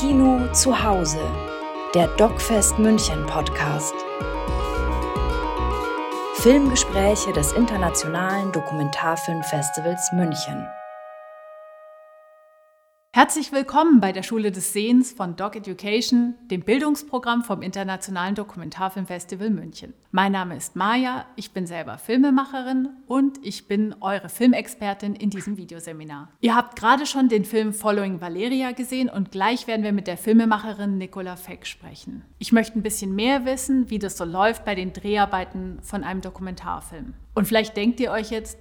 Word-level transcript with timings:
Kino 0.00 0.48
zu 0.52 0.82
Hause, 0.82 1.20
der 1.94 2.08
DocFest 2.16 2.80
München 2.80 3.24
Podcast. 3.26 3.94
Filmgespräche 6.34 7.32
des 7.32 7.52
Internationalen 7.52 8.50
Dokumentarfilmfestivals 8.50 10.10
München. 10.10 10.66
Herzlich 13.16 13.52
willkommen 13.52 14.00
bei 14.00 14.10
der 14.10 14.24
Schule 14.24 14.50
des 14.50 14.72
Sehens 14.72 15.12
von 15.12 15.36
Doc 15.36 15.54
Education, 15.54 16.34
dem 16.50 16.62
Bildungsprogramm 16.62 17.44
vom 17.44 17.62
Internationalen 17.62 18.34
Dokumentarfilmfestival 18.34 19.50
München. 19.50 19.94
Mein 20.10 20.32
Name 20.32 20.56
ist 20.56 20.74
Maja, 20.74 21.24
ich 21.36 21.52
bin 21.52 21.68
selber 21.68 21.96
Filmemacherin 21.96 22.88
und 23.06 23.38
ich 23.46 23.68
bin 23.68 23.94
eure 24.00 24.28
Filmexpertin 24.28 25.14
in 25.14 25.30
diesem 25.30 25.56
Videoseminar. 25.56 26.28
Ihr 26.40 26.56
habt 26.56 26.74
gerade 26.74 27.06
schon 27.06 27.28
den 27.28 27.44
Film 27.44 27.72
Following 27.72 28.20
Valeria 28.20 28.72
gesehen 28.72 29.08
und 29.08 29.30
gleich 29.30 29.68
werden 29.68 29.84
wir 29.84 29.92
mit 29.92 30.08
der 30.08 30.18
Filmemacherin 30.18 30.98
Nicola 30.98 31.36
Feck 31.36 31.68
sprechen. 31.68 32.24
Ich 32.40 32.50
möchte 32.50 32.76
ein 32.76 32.82
bisschen 32.82 33.14
mehr 33.14 33.44
wissen, 33.44 33.90
wie 33.90 34.00
das 34.00 34.16
so 34.16 34.24
läuft 34.24 34.64
bei 34.64 34.74
den 34.74 34.92
Dreharbeiten 34.92 35.78
von 35.82 36.02
einem 36.02 36.20
Dokumentarfilm. 36.20 37.14
Und 37.36 37.46
vielleicht 37.46 37.76
denkt 37.76 38.00
ihr 38.00 38.10
euch 38.10 38.32
jetzt, 38.32 38.58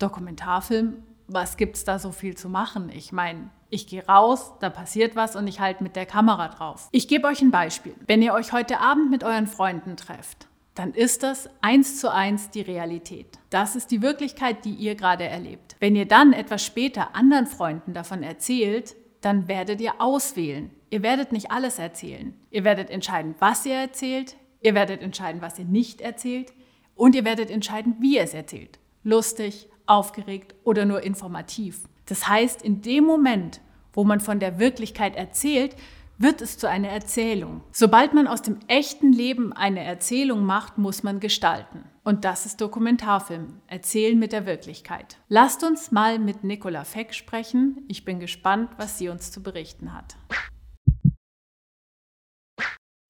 Dokumentarfilm, 0.00 0.96
was 1.32 1.56
gibt 1.56 1.76
es 1.76 1.84
da 1.84 1.98
so 1.98 2.12
viel 2.12 2.36
zu 2.36 2.48
machen? 2.48 2.90
Ich 2.94 3.12
meine, 3.12 3.50
ich 3.70 3.86
gehe 3.86 4.06
raus, 4.06 4.52
da 4.60 4.70
passiert 4.70 5.16
was 5.16 5.36
und 5.36 5.46
ich 5.46 5.60
halte 5.60 5.82
mit 5.82 5.96
der 5.96 6.06
Kamera 6.06 6.48
drauf. 6.48 6.88
Ich 6.92 7.08
gebe 7.08 7.26
euch 7.26 7.40
ein 7.40 7.50
Beispiel. 7.50 7.94
Wenn 8.06 8.22
ihr 8.22 8.34
euch 8.34 8.52
heute 8.52 8.80
Abend 8.80 9.10
mit 9.10 9.24
euren 9.24 9.46
Freunden 9.46 9.96
trefft, 9.96 10.48
dann 10.74 10.94
ist 10.94 11.22
das 11.22 11.50
eins 11.60 12.00
zu 12.00 12.12
eins 12.12 12.50
die 12.50 12.62
Realität. 12.62 13.38
Das 13.50 13.76
ist 13.76 13.90
die 13.90 14.02
Wirklichkeit, 14.02 14.64
die 14.64 14.74
ihr 14.74 14.94
gerade 14.94 15.24
erlebt. 15.24 15.76
Wenn 15.80 15.96
ihr 15.96 16.06
dann 16.06 16.32
etwas 16.32 16.64
später 16.64 17.14
anderen 17.14 17.46
Freunden 17.46 17.92
davon 17.92 18.22
erzählt, 18.22 18.94
dann 19.20 19.48
werdet 19.48 19.80
ihr 19.80 20.00
auswählen. 20.00 20.70
Ihr 20.90 21.02
werdet 21.02 21.32
nicht 21.32 21.50
alles 21.50 21.78
erzählen. 21.78 22.34
Ihr 22.50 22.64
werdet 22.64 22.90
entscheiden, 22.90 23.34
was 23.38 23.64
ihr 23.66 23.74
erzählt. 23.74 24.36
Ihr 24.60 24.74
werdet 24.74 25.02
entscheiden, 25.02 25.42
was 25.42 25.58
ihr 25.58 25.64
nicht 25.64 26.00
erzählt. 26.00 26.52
Und 26.94 27.14
ihr 27.14 27.24
werdet 27.24 27.50
entscheiden, 27.50 27.96
wie 28.00 28.16
ihr 28.16 28.22
es 28.22 28.34
erzählt. 28.34 28.78
Lustig, 29.02 29.68
aufgeregt 29.86 30.54
oder 30.64 30.84
nur 30.84 31.02
informativ. 31.02 31.88
Das 32.06 32.28
heißt, 32.28 32.62
in 32.62 32.82
dem 32.82 33.04
Moment, 33.04 33.60
wo 33.92 34.04
man 34.04 34.20
von 34.20 34.40
der 34.40 34.58
Wirklichkeit 34.58 35.16
erzählt, 35.16 35.76
wird 36.18 36.40
es 36.40 36.56
zu 36.58 36.68
einer 36.68 36.88
Erzählung. 36.88 37.62
Sobald 37.72 38.14
man 38.14 38.26
aus 38.26 38.42
dem 38.42 38.60
echten 38.68 39.12
Leben 39.12 39.52
eine 39.52 39.82
Erzählung 39.82 40.44
macht, 40.44 40.78
muss 40.78 41.02
man 41.02 41.20
gestalten. 41.20 41.84
Und 42.04 42.24
das 42.24 42.46
ist 42.46 42.60
Dokumentarfilm, 42.60 43.60
Erzählen 43.66 44.18
mit 44.18 44.32
der 44.32 44.46
Wirklichkeit. 44.46 45.18
Lasst 45.28 45.64
uns 45.64 45.90
mal 45.90 46.18
mit 46.18 46.44
Nicola 46.44 46.84
Feck 46.84 47.14
sprechen. 47.14 47.84
Ich 47.88 48.04
bin 48.04 48.20
gespannt, 48.20 48.70
was 48.76 48.98
sie 48.98 49.08
uns 49.08 49.30
zu 49.32 49.42
berichten 49.42 49.92
hat. 49.92 50.16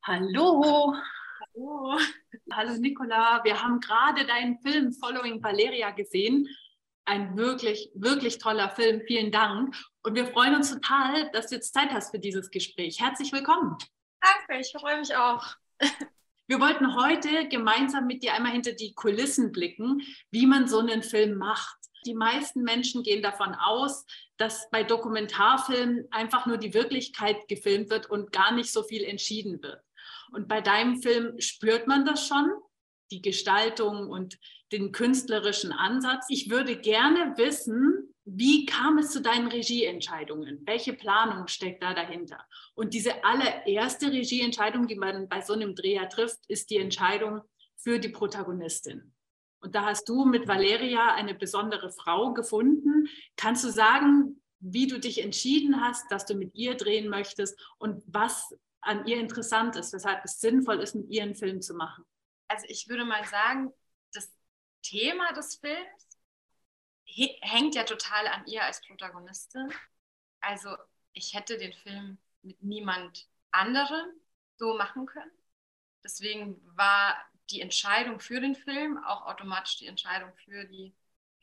Hallo. 0.04 0.94
Hallo. 1.54 1.98
Hallo 2.52 2.76
Nicola, 2.78 3.42
wir 3.44 3.62
haben 3.62 3.80
gerade 3.80 4.26
deinen 4.26 4.58
Film 4.60 4.92
Following 4.92 5.42
Valeria 5.42 5.90
gesehen 5.90 6.48
ein 7.04 7.36
wirklich, 7.36 7.90
wirklich 7.94 8.38
toller 8.38 8.70
Film. 8.70 9.02
Vielen 9.06 9.32
Dank. 9.32 9.74
Und 10.02 10.14
wir 10.14 10.26
freuen 10.26 10.54
uns 10.54 10.70
total, 10.70 11.30
dass 11.32 11.48
du 11.48 11.56
jetzt 11.56 11.72
Zeit 11.74 11.90
hast 11.90 12.10
für 12.10 12.18
dieses 12.18 12.50
Gespräch. 12.50 13.00
Herzlich 13.00 13.32
willkommen. 13.32 13.76
Danke, 14.20 14.60
ich 14.60 14.72
freue 14.72 14.98
mich 14.98 15.14
auch. 15.16 15.44
Wir 16.48 16.60
wollten 16.60 16.96
heute 16.96 17.48
gemeinsam 17.48 18.06
mit 18.06 18.22
dir 18.22 18.34
einmal 18.34 18.52
hinter 18.52 18.72
die 18.72 18.92
Kulissen 18.94 19.52
blicken, 19.52 20.02
wie 20.30 20.44
man 20.44 20.66
so 20.66 20.80
einen 20.80 21.02
Film 21.02 21.38
macht. 21.38 21.78
Die 22.04 22.14
meisten 22.14 22.62
Menschen 22.62 23.04
gehen 23.04 23.22
davon 23.22 23.54
aus, 23.54 24.04
dass 24.36 24.68
bei 24.70 24.82
Dokumentarfilmen 24.82 26.08
einfach 26.10 26.44
nur 26.44 26.58
die 26.58 26.74
Wirklichkeit 26.74 27.48
gefilmt 27.48 27.90
wird 27.90 28.10
und 28.10 28.32
gar 28.32 28.52
nicht 28.52 28.72
so 28.72 28.82
viel 28.82 29.04
entschieden 29.04 29.62
wird. 29.62 29.82
Und 30.32 30.48
bei 30.48 30.60
deinem 30.60 31.00
Film 31.02 31.38
spürt 31.38 31.86
man 31.86 32.04
das 32.04 32.26
schon, 32.26 32.50
die 33.10 33.22
Gestaltung 33.22 34.08
und 34.08 34.38
den 34.72 34.90
künstlerischen 34.90 35.72
Ansatz. 35.72 36.26
Ich 36.28 36.50
würde 36.50 36.76
gerne 36.76 37.36
wissen, 37.36 38.12
wie 38.24 38.66
kam 38.66 38.98
es 38.98 39.10
zu 39.10 39.20
deinen 39.20 39.48
Regieentscheidungen? 39.48 40.62
Welche 40.64 40.94
Planung 40.94 41.48
steckt 41.48 41.82
da 41.82 41.92
dahinter? 41.92 42.38
Und 42.74 42.94
diese 42.94 43.24
allererste 43.24 44.10
Regieentscheidung, 44.12 44.86
die 44.86 44.96
man 44.96 45.28
bei 45.28 45.40
so 45.40 45.52
einem 45.52 45.74
Dreher 45.74 46.08
trifft, 46.08 46.38
ist 46.48 46.70
die 46.70 46.78
Entscheidung 46.78 47.42
für 47.76 47.98
die 47.98 48.08
Protagonistin. 48.08 49.12
Und 49.60 49.74
da 49.74 49.84
hast 49.84 50.08
du 50.08 50.24
mit 50.24 50.48
Valeria 50.48 51.14
eine 51.14 51.34
besondere 51.34 51.90
Frau 51.90 52.32
gefunden. 52.32 53.08
Kannst 53.36 53.64
du 53.64 53.70
sagen, 53.70 54.40
wie 54.60 54.86
du 54.86 54.98
dich 54.98 55.22
entschieden 55.22 55.80
hast, 55.80 56.10
dass 56.10 56.24
du 56.24 56.34
mit 56.34 56.54
ihr 56.54 56.74
drehen 56.76 57.08
möchtest 57.08 57.60
und 57.78 58.02
was 58.06 58.54
an 58.82 59.06
ihr 59.06 59.18
interessant 59.18 59.76
ist, 59.76 59.92
weshalb 59.92 60.24
es 60.24 60.40
sinnvoll 60.40 60.80
ist, 60.80 60.94
mit 60.94 61.08
ihr 61.08 61.22
einen 61.22 61.34
Film 61.34 61.62
zu 61.62 61.74
machen? 61.74 62.04
Also 62.48 62.66
ich 62.68 62.88
würde 62.88 63.04
mal 63.04 63.24
sagen, 63.24 63.72
Thema 64.82 65.32
des 65.32 65.56
Films 65.56 66.08
hängt 67.40 67.74
ja 67.74 67.84
total 67.84 68.26
an 68.26 68.46
ihr 68.46 68.64
als 68.64 68.80
Protagonistin. 68.86 69.72
Also 70.40 70.76
ich 71.12 71.34
hätte 71.34 71.58
den 71.58 71.72
Film 71.72 72.18
mit 72.42 72.62
niemand 72.62 73.28
anderem 73.50 74.06
so 74.56 74.76
machen 74.76 75.06
können. 75.06 75.30
Deswegen 76.04 76.60
war 76.76 77.16
die 77.50 77.60
Entscheidung 77.60 78.18
für 78.18 78.40
den 78.40 78.54
Film 78.54 79.02
auch 79.04 79.26
automatisch 79.26 79.76
die 79.76 79.86
Entscheidung 79.86 80.32
für 80.44 80.64
die 80.64 80.94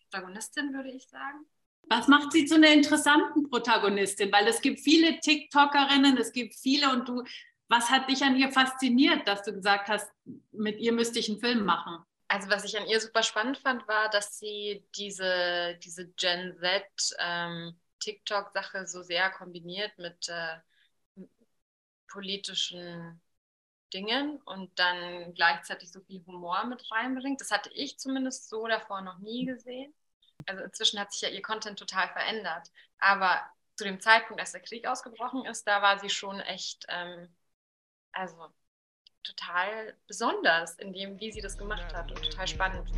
Protagonistin, 0.01 0.73
würde 0.73 0.91
ich 0.91 1.07
sagen. 1.07 1.45
Was 1.89 2.07
macht 2.07 2.31
sie 2.31 2.45
zu 2.45 2.55
einer 2.55 2.71
interessanten 2.71 3.49
Protagonistin? 3.49 4.31
Weil 4.31 4.47
es 4.47 4.61
gibt 4.61 4.79
viele 4.79 5.19
TikTokerinnen, 5.19 6.17
es 6.17 6.31
gibt 6.31 6.55
viele 6.55 6.91
und 6.91 7.09
du, 7.09 7.23
was 7.67 7.89
hat 7.89 8.09
dich 8.09 8.23
an 8.23 8.35
ihr 8.35 8.51
fasziniert, 8.51 9.27
dass 9.27 9.43
du 9.43 9.53
gesagt 9.53 9.89
hast, 9.89 10.09
mit 10.51 10.79
ihr 10.79 10.93
müsste 10.93 11.17
ich 11.17 11.29
einen 11.29 11.39
Film 11.39 11.65
machen? 11.65 12.03
Also 12.27 12.47
was 12.49 12.63
ich 12.63 12.77
an 12.77 12.87
ihr 12.87 13.01
super 13.01 13.23
spannend 13.23 13.57
fand, 13.57 13.87
war, 13.87 14.07
dass 14.11 14.37
sie 14.37 14.85
diese, 14.95 15.79
diese 15.83 16.09
Gen 16.09 16.55
Z 16.59 17.15
ähm, 17.17 17.75
TikTok-Sache 17.99 18.85
so 18.85 19.01
sehr 19.01 19.31
kombiniert 19.31 19.97
mit 19.97 20.29
äh, 20.29 21.25
politischen 22.07 23.19
Dingen 23.93 24.39
und 24.45 24.77
dann 24.77 25.33
gleichzeitig 25.33 25.91
so 25.91 26.01
viel 26.01 26.23
Humor 26.27 26.65
mit 26.65 26.83
reinbringt. 26.91 27.41
Das 27.41 27.49
hatte 27.49 27.71
ich 27.73 27.97
zumindest 27.97 28.47
so 28.47 28.67
davor 28.67 29.01
noch 29.01 29.17
nie 29.17 29.45
gesehen. 29.45 29.91
Also 30.45 30.63
inzwischen 30.63 30.99
hat 30.99 31.11
sich 31.11 31.21
ja 31.21 31.29
ihr 31.29 31.41
Content 31.41 31.77
total 31.77 32.07
verändert. 32.09 32.71
Aber 32.99 33.41
zu 33.75 33.83
dem 33.83 33.99
Zeitpunkt, 34.01 34.41
als 34.41 34.51
der 34.51 34.61
Krieg 34.61 34.85
ausgebrochen 34.87 35.45
ist, 35.45 35.65
da 35.65 35.81
war 35.81 35.99
sie 35.99 36.09
schon 36.09 36.39
echt, 36.41 36.85
ähm, 36.89 37.29
also 38.11 38.51
total 39.23 39.95
besonders 40.07 40.75
in 40.75 40.93
dem, 40.93 41.19
wie 41.19 41.31
sie 41.31 41.41
das 41.41 41.57
gemacht 41.57 41.93
hat 41.93 42.11
und 42.11 42.23
total 42.23 42.47
spannend. 42.47 42.89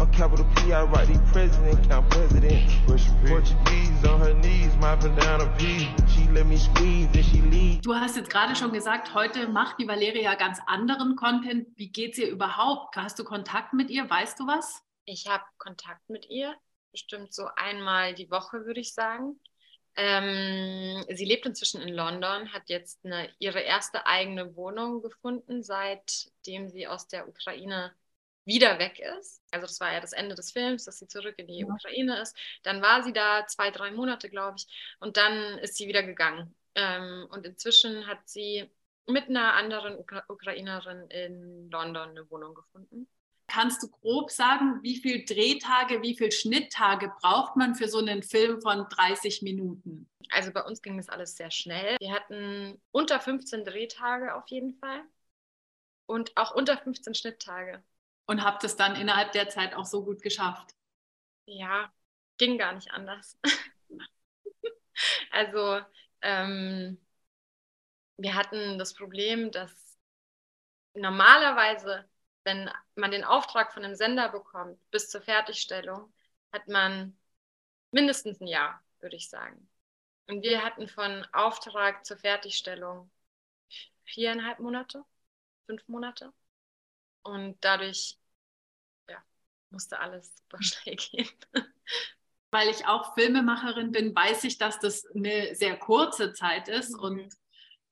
On 0.00 0.10
capital 0.12 0.46
P, 0.56 0.72
I 0.72 0.84
write 0.84 1.08
the 1.08 1.20
president, 1.30 1.86
count 1.86 2.08
president. 2.08 2.70
Portuguese 3.26 4.06
on 4.08 4.18
her 4.20 4.32
knees, 4.32 4.74
mopping 4.80 5.14
down 5.16 5.42
a 5.42 5.56
P. 5.58 5.90
She 6.08 6.26
let 6.32 6.46
me 6.46 6.56
squeeze 6.56 7.08
and 7.14 7.22
she 7.22 7.42
leave. 7.42 7.82
Du 7.82 7.94
hast 7.94 8.16
jetzt 8.16 8.30
gerade 8.30 8.56
schon 8.56 8.72
gesagt, 8.72 9.12
heute 9.12 9.46
macht 9.48 9.78
die 9.78 9.86
Valeria 9.86 10.36
ganz 10.36 10.58
anderen 10.66 11.16
Content. 11.16 11.68
Wie 11.76 11.92
geht's 11.92 12.16
ihr 12.16 12.30
überhaupt? 12.30 12.96
Hast 12.96 13.18
du 13.18 13.24
Kontakt 13.24 13.74
mit 13.74 13.90
ihr? 13.90 14.08
Weißt 14.08 14.40
du 14.40 14.46
was? 14.46 14.82
Ich 15.04 15.26
habe 15.28 15.44
Kontakt 15.58 16.08
mit 16.08 16.30
ihr, 16.30 16.54
bestimmt 16.92 17.34
so 17.34 17.48
einmal 17.56 18.14
die 18.14 18.30
Woche, 18.30 18.64
würde 18.64 18.80
ich 18.80 18.94
sagen. 18.94 19.38
Ähm, 19.96 21.04
sie 21.10 21.26
lebt 21.26 21.44
inzwischen 21.44 21.82
in 21.82 21.92
London, 21.92 22.50
hat 22.54 22.70
jetzt 22.70 23.04
eine, 23.04 23.28
ihre 23.38 23.60
erste 23.60 24.06
eigene 24.06 24.56
Wohnung 24.56 25.02
gefunden, 25.02 25.62
seitdem 25.62 26.70
sie 26.70 26.86
aus 26.86 27.06
der 27.06 27.28
Ukraine 27.28 27.92
wieder 28.44 28.78
weg 28.78 28.98
ist. 29.18 29.42
Also 29.50 29.66
das 29.66 29.80
war 29.80 29.92
ja 29.92 30.00
das 30.00 30.12
Ende 30.12 30.34
des 30.34 30.52
Films, 30.52 30.84
dass 30.84 30.98
sie 30.98 31.08
zurück 31.08 31.34
in 31.38 31.46
die 31.46 31.60
ja. 31.60 31.66
Ukraine 31.66 32.20
ist. 32.20 32.36
Dann 32.62 32.82
war 32.82 33.02
sie 33.02 33.12
da 33.12 33.46
zwei, 33.46 33.70
drei 33.70 33.90
Monate, 33.90 34.30
glaube 34.30 34.56
ich, 34.58 34.66
und 34.98 35.16
dann 35.16 35.58
ist 35.58 35.76
sie 35.76 35.88
wieder 35.88 36.02
gegangen. 36.02 36.54
Ähm, 36.74 37.26
und 37.30 37.46
inzwischen 37.46 38.06
hat 38.06 38.28
sie 38.28 38.70
mit 39.06 39.28
einer 39.28 39.54
anderen 39.54 39.98
Ukra 39.98 40.24
Ukrainerin 40.28 41.08
in 41.10 41.70
London 41.70 42.10
eine 42.10 42.30
Wohnung 42.30 42.54
gefunden. 42.54 43.08
Kannst 43.48 43.82
du 43.82 43.88
grob 43.88 44.30
sagen, 44.30 44.78
wie 44.82 44.96
viel 44.96 45.24
Drehtage, 45.24 46.02
wie 46.02 46.16
viel 46.16 46.30
Schnitttage 46.30 47.12
braucht 47.20 47.56
man 47.56 47.74
für 47.74 47.88
so 47.88 47.98
einen 47.98 48.22
Film 48.22 48.62
von 48.62 48.86
30 48.88 49.42
Minuten? 49.42 50.08
Also 50.30 50.52
bei 50.52 50.62
uns 50.62 50.82
ging 50.82 50.96
das 50.96 51.08
alles 51.08 51.36
sehr 51.36 51.50
schnell. 51.50 51.96
Wir 51.98 52.12
hatten 52.12 52.80
unter 52.92 53.18
15 53.18 53.64
Drehtage 53.64 54.36
auf 54.36 54.46
jeden 54.48 54.74
Fall 54.74 55.02
und 56.06 56.36
auch 56.36 56.54
unter 56.54 56.76
15 56.76 57.14
Schnitttage. 57.14 57.82
Und 58.30 58.44
habt 58.44 58.62
es 58.62 58.76
dann 58.76 58.94
innerhalb 58.94 59.32
der 59.32 59.48
Zeit 59.48 59.74
auch 59.74 59.84
so 59.84 60.04
gut 60.04 60.22
geschafft? 60.22 60.76
Ja, 61.46 61.92
ging 62.38 62.58
gar 62.58 62.74
nicht 62.74 62.92
anders. 62.92 63.36
also 65.32 65.80
ähm, 66.22 66.96
wir 68.18 68.36
hatten 68.36 68.78
das 68.78 68.94
Problem, 68.94 69.50
dass 69.50 69.98
normalerweise 70.94 72.08
wenn 72.44 72.70
man 72.94 73.10
den 73.10 73.24
Auftrag 73.24 73.72
von 73.72 73.84
einem 73.84 73.96
Sender 73.96 74.28
bekommt 74.28 74.78
bis 74.92 75.08
zur 75.08 75.22
Fertigstellung, 75.22 76.12
hat 76.52 76.68
man 76.68 77.18
mindestens 77.90 78.40
ein 78.40 78.46
Jahr, 78.46 78.80
würde 79.00 79.16
ich 79.16 79.28
sagen. 79.28 79.68
Und 80.28 80.42
wir 80.42 80.64
hatten 80.64 80.88
von 80.88 81.26
Auftrag 81.32 82.06
zur 82.06 82.16
Fertigstellung 82.16 83.10
viereinhalb 84.04 84.60
Monate, 84.60 85.04
fünf 85.66 85.86
Monate. 85.88 86.32
Und 87.22 87.58
dadurch 87.64 88.19
musste 89.70 90.00
alles 90.00 90.36
super 90.36 90.62
schnell 90.62 90.96
gehen. 90.96 91.28
Weil 92.52 92.68
ich 92.68 92.86
auch 92.86 93.14
Filmemacherin 93.14 93.92
bin, 93.92 94.14
weiß 94.14 94.44
ich, 94.44 94.58
dass 94.58 94.80
das 94.80 95.06
eine 95.14 95.54
sehr 95.54 95.76
kurze 95.76 96.32
Zeit 96.32 96.68
ist 96.68 96.96
mhm. 96.96 97.00
und 97.00 97.34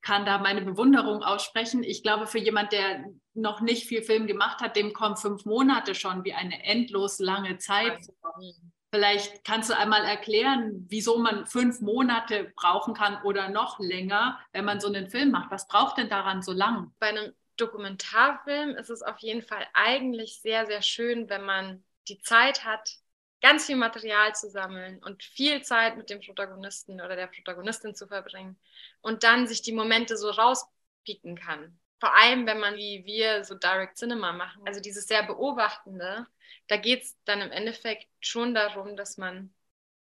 kann 0.00 0.24
da 0.24 0.38
meine 0.38 0.62
Bewunderung 0.62 1.22
aussprechen. 1.22 1.82
Ich 1.82 2.02
glaube, 2.02 2.26
für 2.26 2.38
jemand, 2.38 2.72
der 2.72 3.04
noch 3.34 3.60
nicht 3.60 3.86
viel 3.86 4.02
Film 4.02 4.26
gemacht 4.26 4.60
hat, 4.60 4.76
dem 4.76 4.92
kommen 4.92 5.16
fünf 5.16 5.44
Monate 5.44 5.94
schon 5.94 6.24
wie 6.24 6.34
eine 6.34 6.64
endlos 6.64 7.18
lange 7.18 7.58
Zeit. 7.58 8.00
Mhm. 8.38 8.72
Vielleicht 8.90 9.44
kannst 9.44 9.68
du 9.68 9.76
einmal 9.76 10.02
erklären, 10.04 10.86
wieso 10.88 11.18
man 11.18 11.46
fünf 11.46 11.80
Monate 11.80 12.52
brauchen 12.56 12.94
kann 12.94 13.22
oder 13.22 13.50
noch 13.50 13.78
länger, 13.78 14.40
wenn 14.52 14.64
man 14.64 14.80
so 14.80 14.88
einen 14.88 15.10
Film 15.10 15.30
macht. 15.30 15.50
Was 15.50 15.68
braucht 15.68 15.98
denn 15.98 16.08
daran 16.08 16.40
so 16.40 16.52
lang? 16.52 16.92
Bei 16.98 17.08
einem 17.08 17.34
Dokumentarfilm 17.60 18.76
ist 18.76 18.90
es 18.90 19.02
auf 19.02 19.18
jeden 19.18 19.42
Fall 19.42 19.66
eigentlich 19.74 20.40
sehr, 20.40 20.66
sehr 20.66 20.82
schön, 20.82 21.28
wenn 21.28 21.42
man 21.42 21.84
die 22.08 22.20
Zeit 22.20 22.64
hat, 22.64 22.98
ganz 23.40 23.66
viel 23.66 23.76
Material 23.76 24.34
zu 24.34 24.50
sammeln 24.50 25.02
und 25.04 25.22
viel 25.22 25.62
Zeit 25.62 25.96
mit 25.96 26.10
dem 26.10 26.20
Protagonisten 26.20 27.00
oder 27.00 27.16
der 27.16 27.28
Protagonistin 27.28 27.94
zu 27.94 28.06
verbringen 28.08 28.58
und 29.00 29.22
dann 29.22 29.46
sich 29.46 29.62
die 29.62 29.72
Momente 29.72 30.16
so 30.16 30.30
rauspieken 30.30 31.36
kann. 31.36 31.78
Vor 32.00 32.14
allem, 32.14 32.46
wenn 32.46 32.60
man 32.60 32.76
wie 32.76 33.04
wir 33.04 33.44
so 33.44 33.54
Direct 33.54 33.96
Cinema 33.98 34.32
machen, 34.32 34.62
also 34.66 34.80
dieses 34.80 35.06
sehr 35.06 35.24
Beobachtende, 35.24 36.26
da 36.68 36.76
geht 36.76 37.02
es 37.02 37.16
dann 37.24 37.40
im 37.40 37.50
Endeffekt 37.50 38.08
schon 38.20 38.54
darum, 38.54 38.96
dass 38.96 39.16
man 39.18 39.52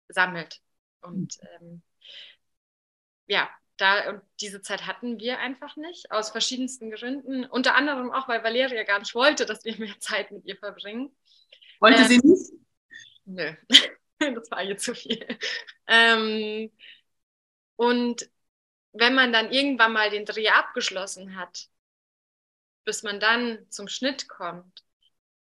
sammelt. 0.09 0.61
Und 1.01 1.39
ähm, 1.61 1.83
ja, 3.27 3.49
da, 3.83 4.11
und 4.11 4.23
diese 4.41 4.63
Zeit 4.63 4.87
hatten 4.87 5.19
wir 5.19 5.41
einfach 5.41 5.77
nicht, 5.77 6.11
aus 6.13 6.31
verschiedensten 6.31 6.91
Gründen. 6.91 7.45
Unter 7.45 7.75
anderem 7.75 8.13
auch, 8.13 8.29
weil 8.29 8.45
Valeria 8.45 8.85
gar 8.85 9.01
nicht 9.01 9.15
wollte, 9.15 9.45
dass 9.45 9.65
wir 9.65 9.77
mehr 9.77 9.99
Zeit 9.99 10.31
mit 10.31 10.47
ihr 10.47 10.57
verbringen. 10.57 11.15
Wollte 11.81 12.03
ähm, 12.03 12.09
sie 12.09 12.19
nicht? 12.19 12.53
Nö, 13.25 13.53
das 14.19 14.51
war 14.51 14.63
ihr 14.63 14.77
zu 14.77 14.95
viel. 14.95 15.27
Ähm, 15.89 16.71
und 17.77 18.31
wenn 18.93 19.15
man 19.15 19.33
dann 19.33 19.51
irgendwann 19.51 19.93
mal 19.93 20.11
den 20.11 20.27
Dreh 20.27 20.49
abgeschlossen 20.49 21.37
hat, 21.37 21.69
bis 22.85 23.03
man 23.03 23.19
dann 23.19 23.67
zum 23.69 23.89
Schnitt 23.89 24.29
kommt. 24.29 24.85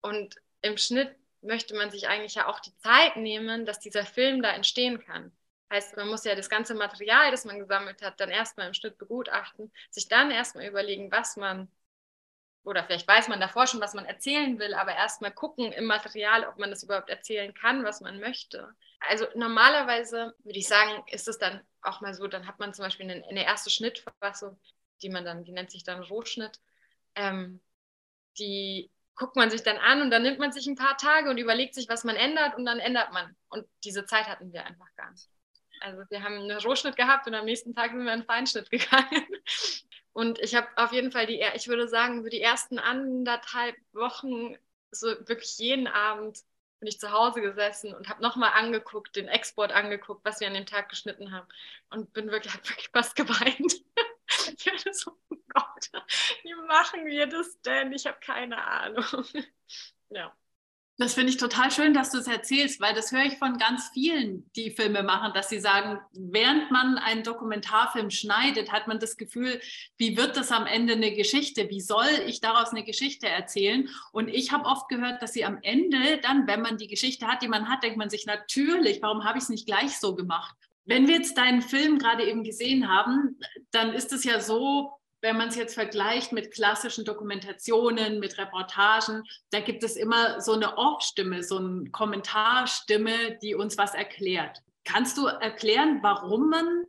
Und 0.02 0.36
im 0.62 0.78
Schnitt 0.78 1.16
möchte 1.42 1.76
man 1.76 1.92
sich 1.92 2.08
eigentlich 2.08 2.36
ja 2.36 2.48
auch 2.48 2.60
die 2.60 2.76
Zeit 2.78 3.18
nehmen, 3.18 3.66
dass 3.66 3.80
dieser 3.80 4.06
Film 4.06 4.42
da 4.42 4.52
entstehen 4.52 5.00
kann. 5.00 5.32
Heißt, 5.72 5.98
man 5.98 6.10
muss 6.10 6.26
ja 6.26 6.36
das 6.36 6.50
ganze 6.50 6.76
Material, 6.76 7.32
das 7.32 7.46
man 7.46 7.60
gesammelt 7.60 8.02
hat, 8.04 8.20
dann 8.20 8.30
erstmal 8.30 8.68
im 8.68 8.74
Schnitt 8.74 8.98
begutachten, 8.98 9.72
sich 9.90 10.08
dann 10.08 10.32
erstmal 10.32 10.66
überlegen, 10.68 11.12
was 11.12 11.38
man, 11.38 11.70
oder 12.64 12.84
vielleicht 12.84 13.08
weiß 13.08 13.30
man 13.30 13.40
davor 13.40 13.68
schon, 13.68 13.82
was 13.82 13.94
man 13.94 14.06
erzählen 14.06 14.60
will, 14.60 14.74
aber 14.74 14.94
erstmal 14.96 15.32
gucken 15.32 15.72
im 15.72 15.86
Material, 15.86 16.46
ob 16.46 16.60
man 16.60 16.70
das 16.70 16.84
überhaupt 16.84 17.10
erzählen 17.10 17.54
kann, 17.54 17.84
was 17.84 18.02
man 18.02 18.20
möchte. 18.20 18.76
Also 19.00 19.26
normalerweise 19.36 20.36
würde 20.44 20.60
ich 20.60 20.68
sagen, 20.68 21.04
ist 21.08 21.28
es 21.28 21.40
dann 21.40 21.62
auch 21.82 22.02
mal 22.02 22.14
so, 22.14 22.28
dann 22.28 22.48
hat 22.48 22.60
man 22.60 22.74
zum 22.74 22.86
Beispiel 22.86 23.10
eine, 23.10 23.26
eine 23.28 23.46
erste 23.46 23.72
Schnittfassung, 23.72 24.60
die 25.02 25.10
man 25.10 25.26
dann, 25.26 25.44
die 25.44 25.54
nennt 25.54 25.72
sich 25.72 25.84
dann 25.84 26.04
Rohschnitt 26.04 26.60
ähm, 27.16 27.62
die 28.40 28.92
guckt 29.16 29.36
man 29.36 29.52
sich 29.52 29.64
dann 29.64 29.78
an 29.78 30.02
und 30.02 30.12
dann 30.12 30.24
nimmt 30.24 30.40
man 30.40 30.52
sich 30.52 30.68
ein 30.68 30.76
paar 30.76 30.98
Tage 30.98 31.30
und 31.30 31.38
überlegt 31.38 31.76
sich, 31.76 31.90
was 31.90 32.04
man 32.04 32.16
ändert 32.16 32.56
und 32.56 32.66
dann 32.66 32.80
ändert 32.80 33.12
man. 33.14 33.36
Und 33.50 33.68
diese 33.84 34.06
Zeit 34.06 34.28
hatten 34.28 34.54
wir 34.54 34.66
einfach 34.66 34.94
gar 34.96 35.12
nicht. 35.12 35.30
Also 35.82 36.04
wir 36.10 36.24
haben 36.24 36.36
einen 36.36 36.58
Rohschnitt 36.60 36.96
gehabt 36.96 37.28
und 37.28 37.34
am 37.34 37.46
nächsten 37.46 37.74
Tag 37.74 37.92
sind 37.92 38.04
wir 38.04 38.14
in 38.14 38.24
Feinschnitt 38.24 38.70
gegangen. 38.70 39.26
Und 40.14 40.40
ich 40.40 40.56
habe 40.56 40.68
auf 40.76 40.92
jeden 40.92 41.12
Fall 41.12 41.26
die, 41.26 41.42
ich 41.56 41.70
würde 41.70 41.88
sagen, 41.88 42.24
für 42.24 42.30
die 42.30 42.42
ersten 42.42 42.80
anderthalb 42.80 43.78
Wochen, 43.94 44.58
so 44.92 45.08
wirklich 45.08 45.58
jeden 45.58 45.88
Abend 45.88 46.40
bin 46.82 46.88
ich 46.88 47.00
zu 47.00 47.12
Hause 47.12 47.42
gesessen 47.42 47.94
und 47.94 48.10
habe 48.10 48.24
nochmal 48.24 48.54
angeguckt, 48.54 49.16
den 49.16 49.28
Export 49.28 49.72
angeguckt, 49.72 50.26
was 50.26 50.40
wir 50.40 50.48
an 50.48 50.56
dem 50.56 50.66
Tag 50.66 50.90
geschnitten 50.90 51.32
haben. 51.32 51.48
Und 51.92 52.12
bin 52.12 52.32
wirklich, 52.32 52.54
habe 52.54 52.68
wirklich 52.68 52.90
fast 52.90 53.16
geweint. 53.16 53.74
ich 54.58 54.68
hatte 54.68 54.94
so, 54.94 55.12
oh 55.30 55.36
Gott, 55.54 55.92
wie 56.44 56.56
machen 56.68 57.06
wir 57.06 57.28
das 57.28 57.62
denn? 57.62 57.94
Ich 57.94 58.08
habe 58.08 58.20
keine 58.20 58.62
Ahnung. 58.66 59.06
ja. 60.10 60.36
Das 61.02 61.16
finde 61.16 61.32
ich 61.32 61.38
total 61.38 61.72
schön, 61.72 61.96
dass 61.96 62.12
du 62.12 62.20
es 62.20 62.28
erzählst, 62.28 62.80
weil 62.80 62.94
das 62.94 63.12
höre 63.12 63.26
ich 63.26 63.40
von 63.40 63.58
ganz 63.58 63.90
vielen, 63.92 64.48
die 64.56 64.70
Filme 64.70 65.02
machen, 65.02 65.34
dass 65.34 65.50
sie 65.50 65.60
sagen, 65.60 66.00
während 66.14 66.70
man 66.70 67.00
einen 67.00 67.24
Dokumentarfilm 67.24 68.12
schneidet, 68.12 68.72
hat 68.72 68.88
man 68.88 69.00
das 69.00 69.18
Gefühl, 69.18 69.60
wie 69.98 70.16
wird 70.16 70.38
das 70.38 70.52
am 70.52 70.68
Ende 70.68 70.94
eine 70.94 71.12
Geschichte? 71.12 71.72
Wie 71.72 71.82
soll 71.82 72.06
ich 72.28 72.40
daraus 72.40 72.70
eine 72.70 72.84
Geschichte 72.84 73.28
erzählen? 73.28 73.90
Und 74.12 74.28
ich 74.28 74.52
habe 74.52 74.66
oft 74.66 74.90
gehört, 74.90 75.24
dass 75.24 75.34
sie 75.34 75.44
am 75.44 75.58
Ende 75.64 76.20
dann, 76.22 76.46
wenn 76.46 76.62
man 76.62 76.78
die 76.78 76.88
Geschichte 76.88 77.26
hat, 77.26 77.42
die 77.42 77.48
man 77.48 77.68
hat, 77.68 77.82
denkt 77.82 77.98
man 77.98 78.12
sich 78.12 78.28
natürlich, 78.28 79.02
warum 79.02 79.24
habe 79.24 79.40
ich 79.40 79.46
es 79.46 79.50
nicht 79.50 79.66
gleich 79.66 79.98
so 80.00 80.14
gemacht? 80.14 80.56
Wenn 80.86 81.08
wir 81.08 81.16
jetzt 81.16 81.36
deinen 81.36 81.64
Film 81.64 81.98
gerade 81.98 82.30
eben 82.30 82.44
gesehen 82.44 82.88
haben, 82.88 83.40
dann 83.72 83.94
ist 83.94 84.14
es 84.14 84.24
ja 84.24 84.40
so, 84.40 85.01
wenn 85.22 85.38
man 85.38 85.50
es 85.50 85.56
jetzt 85.56 85.76
vergleicht 85.76 86.32
mit 86.32 86.52
klassischen 86.52 87.06
Dokumentationen, 87.06 88.20
mit 88.20 88.38
Reportagen, 88.38 89.24
da 89.52 89.60
gibt 89.60 89.84
es 89.84 89.96
immer 89.96 90.42
so 90.42 90.54
eine 90.54 90.78
Off-Stimme, 90.78 91.44
so 91.44 91.58
eine 91.58 91.90
Kommentarstimme, 91.92 93.38
die 93.38 93.54
uns 93.54 93.78
was 93.78 93.94
erklärt. 93.94 94.60
Kannst 94.84 95.18
du 95.18 95.28
erklären, 95.28 96.00
warum 96.02 96.50
man 96.50 96.86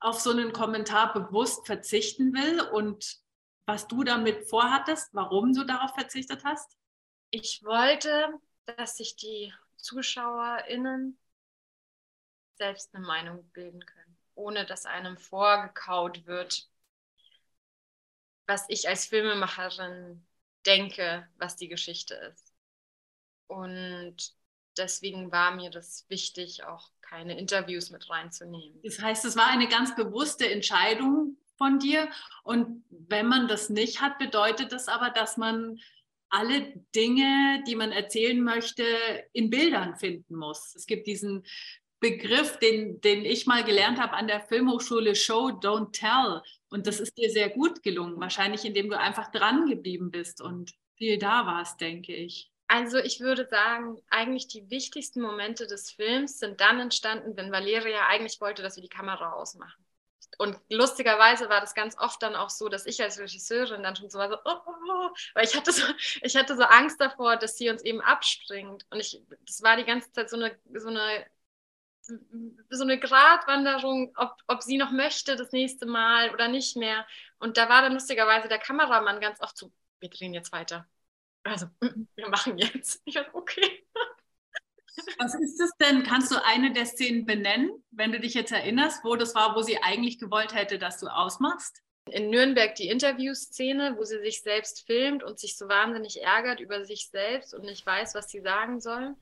auf 0.00 0.20
so 0.20 0.30
einen 0.30 0.52
Kommentar 0.52 1.12
bewusst 1.12 1.66
verzichten 1.66 2.32
will 2.32 2.60
und 2.60 3.18
was 3.66 3.88
du 3.88 4.04
damit 4.04 4.48
vorhattest, 4.48 5.10
warum 5.12 5.52
du 5.52 5.64
darauf 5.64 5.94
verzichtet 5.94 6.44
hast? 6.44 6.76
Ich 7.30 7.62
wollte, 7.62 8.38
dass 8.66 8.96
sich 8.96 9.16
die 9.16 9.52
ZuschauerInnen 9.76 11.18
selbst 12.56 12.94
eine 12.94 13.06
Meinung 13.06 13.44
bilden 13.52 13.84
können, 13.84 14.16
ohne 14.34 14.64
dass 14.64 14.86
einem 14.86 15.16
vorgekaut 15.16 16.26
wird, 16.26 16.68
was 18.46 18.64
ich 18.68 18.88
als 18.88 19.06
Filmemacherin 19.06 20.24
denke, 20.66 21.28
was 21.38 21.56
die 21.56 21.68
Geschichte 21.68 22.14
ist. 22.32 22.52
Und 23.46 24.16
deswegen 24.76 25.30
war 25.30 25.54
mir 25.54 25.70
das 25.70 26.06
wichtig, 26.08 26.64
auch 26.64 26.90
keine 27.00 27.38
Interviews 27.38 27.90
mit 27.90 28.08
reinzunehmen. 28.08 28.80
Das 28.82 29.00
heißt, 29.00 29.24
es 29.24 29.36
war 29.36 29.48
eine 29.48 29.68
ganz 29.68 29.94
bewusste 29.94 30.50
Entscheidung 30.50 31.36
von 31.56 31.78
dir. 31.78 32.08
Und 32.42 32.84
wenn 32.90 33.26
man 33.26 33.48
das 33.48 33.68
nicht 33.68 34.00
hat, 34.00 34.18
bedeutet 34.18 34.72
das 34.72 34.88
aber, 34.88 35.10
dass 35.10 35.36
man 35.36 35.78
alle 36.28 36.72
Dinge, 36.94 37.62
die 37.66 37.76
man 37.76 37.92
erzählen 37.92 38.42
möchte, 38.42 38.84
in 39.32 39.50
Bildern 39.50 39.96
finden 39.96 40.34
muss. 40.34 40.74
Es 40.74 40.86
gibt 40.86 41.06
diesen 41.06 41.44
Begriff, 42.04 42.58
den, 42.58 43.00
den 43.00 43.24
ich 43.24 43.46
mal 43.46 43.64
gelernt 43.64 43.98
habe 43.98 44.12
an 44.12 44.26
der 44.26 44.42
Filmhochschule, 44.42 45.14
Show, 45.14 45.48
Don't 45.48 45.92
Tell. 45.92 46.42
Und 46.68 46.86
das 46.86 47.00
ist 47.00 47.16
dir 47.16 47.30
sehr 47.30 47.48
gut 47.48 47.82
gelungen, 47.82 48.20
wahrscheinlich 48.20 48.66
indem 48.66 48.90
du 48.90 48.98
einfach 48.98 49.30
dran 49.30 49.64
geblieben 49.70 50.10
bist 50.10 50.42
und 50.42 50.74
viel 50.96 51.16
da 51.16 51.46
warst, 51.46 51.80
denke 51.80 52.14
ich. 52.14 52.50
Also 52.66 52.98
ich 52.98 53.20
würde 53.20 53.48
sagen, 53.48 54.02
eigentlich 54.10 54.48
die 54.48 54.68
wichtigsten 54.68 55.22
Momente 55.22 55.66
des 55.66 55.92
Films 55.92 56.38
sind 56.38 56.60
dann 56.60 56.78
entstanden, 56.78 57.38
wenn 57.38 57.50
Valeria 57.50 58.06
eigentlich 58.08 58.38
wollte, 58.38 58.62
dass 58.62 58.76
wir 58.76 58.82
die 58.82 58.90
Kamera 58.90 59.32
ausmachen. 59.32 59.82
Und 60.36 60.58
lustigerweise 60.68 61.48
war 61.48 61.62
das 61.62 61.74
ganz 61.74 61.96
oft 61.96 62.22
dann 62.22 62.36
auch 62.36 62.50
so, 62.50 62.68
dass 62.68 62.84
ich 62.84 63.02
als 63.02 63.18
Regisseurin 63.18 63.82
dann 63.82 63.96
schon 63.96 64.10
so 64.10 64.18
war, 64.18 64.28
so, 64.28 64.36
oh, 64.44 64.58
oh, 64.66 64.72
oh, 64.90 65.10
weil 65.32 65.46
ich 65.46 65.56
hatte 65.56 65.72
so, 65.72 65.84
ich 66.20 66.36
hatte 66.36 66.54
so 66.54 66.64
Angst 66.64 67.00
davor, 67.00 67.36
dass 67.36 67.56
sie 67.56 67.70
uns 67.70 67.82
eben 67.82 68.02
abspringt. 68.02 68.84
Und 68.90 69.00
ich, 69.00 69.22
das 69.46 69.62
war 69.62 69.78
die 69.78 69.84
ganze 69.84 70.12
Zeit 70.12 70.28
so 70.28 70.36
eine, 70.36 70.54
so 70.74 70.88
eine 70.88 71.24
so 72.70 72.82
eine 72.82 72.98
Gratwanderung, 72.98 74.12
ob, 74.16 74.36
ob 74.46 74.62
sie 74.62 74.76
noch 74.76 74.90
möchte 74.90 75.36
das 75.36 75.52
nächste 75.52 75.86
Mal 75.86 76.30
oder 76.30 76.48
nicht 76.48 76.76
mehr. 76.76 77.06
Und 77.38 77.56
da 77.56 77.68
war 77.68 77.82
dann 77.82 77.94
lustigerweise 77.94 78.48
der 78.48 78.58
Kameramann 78.58 79.20
ganz 79.20 79.40
oft 79.40 79.56
so, 79.56 79.72
wir 80.00 80.10
drehen 80.10 80.34
jetzt 80.34 80.52
weiter. 80.52 80.86
Also, 81.44 81.66
wir 81.80 82.28
machen 82.28 82.58
jetzt. 82.58 83.02
Ich 83.06 83.14
dachte, 83.14 83.34
okay. 83.34 83.86
Was 85.18 85.34
ist 85.34 85.58
das 85.58 85.70
denn? 85.80 86.04
Kannst 86.04 86.30
du 86.30 86.42
eine 86.44 86.72
der 86.72 86.86
Szenen 86.86 87.26
benennen, 87.26 87.70
wenn 87.90 88.12
du 88.12 88.20
dich 88.20 88.34
jetzt 88.34 88.52
erinnerst, 88.52 89.04
wo 89.04 89.16
das 89.16 89.34
war, 89.34 89.56
wo 89.56 89.62
sie 89.62 89.82
eigentlich 89.82 90.18
gewollt 90.18 90.54
hätte, 90.54 90.78
dass 90.78 91.00
du 91.00 91.08
ausmachst? 91.08 91.82
In 92.10 92.30
Nürnberg 92.30 92.74
die 92.76 92.88
Interviewszene, 92.88 93.96
wo 93.96 94.04
sie 94.04 94.20
sich 94.20 94.42
selbst 94.42 94.86
filmt 94.86 95.24
und 95.24 95.38
sich 95.38 95.56
so 95.56 95.68
wahnsinnig 95.68 96.22
ärgert 96.22 96.60
über 96.60 96.84
sich 96.84 97.08
selbst 97.08 97.54
und 97.54 97.64
nicht 97.64 97.84
weiß, 97.84 98.14
was 98.14 98.28
sie 98.28 98.40
sagen 98.40 98.80
soll. 98.80 99.16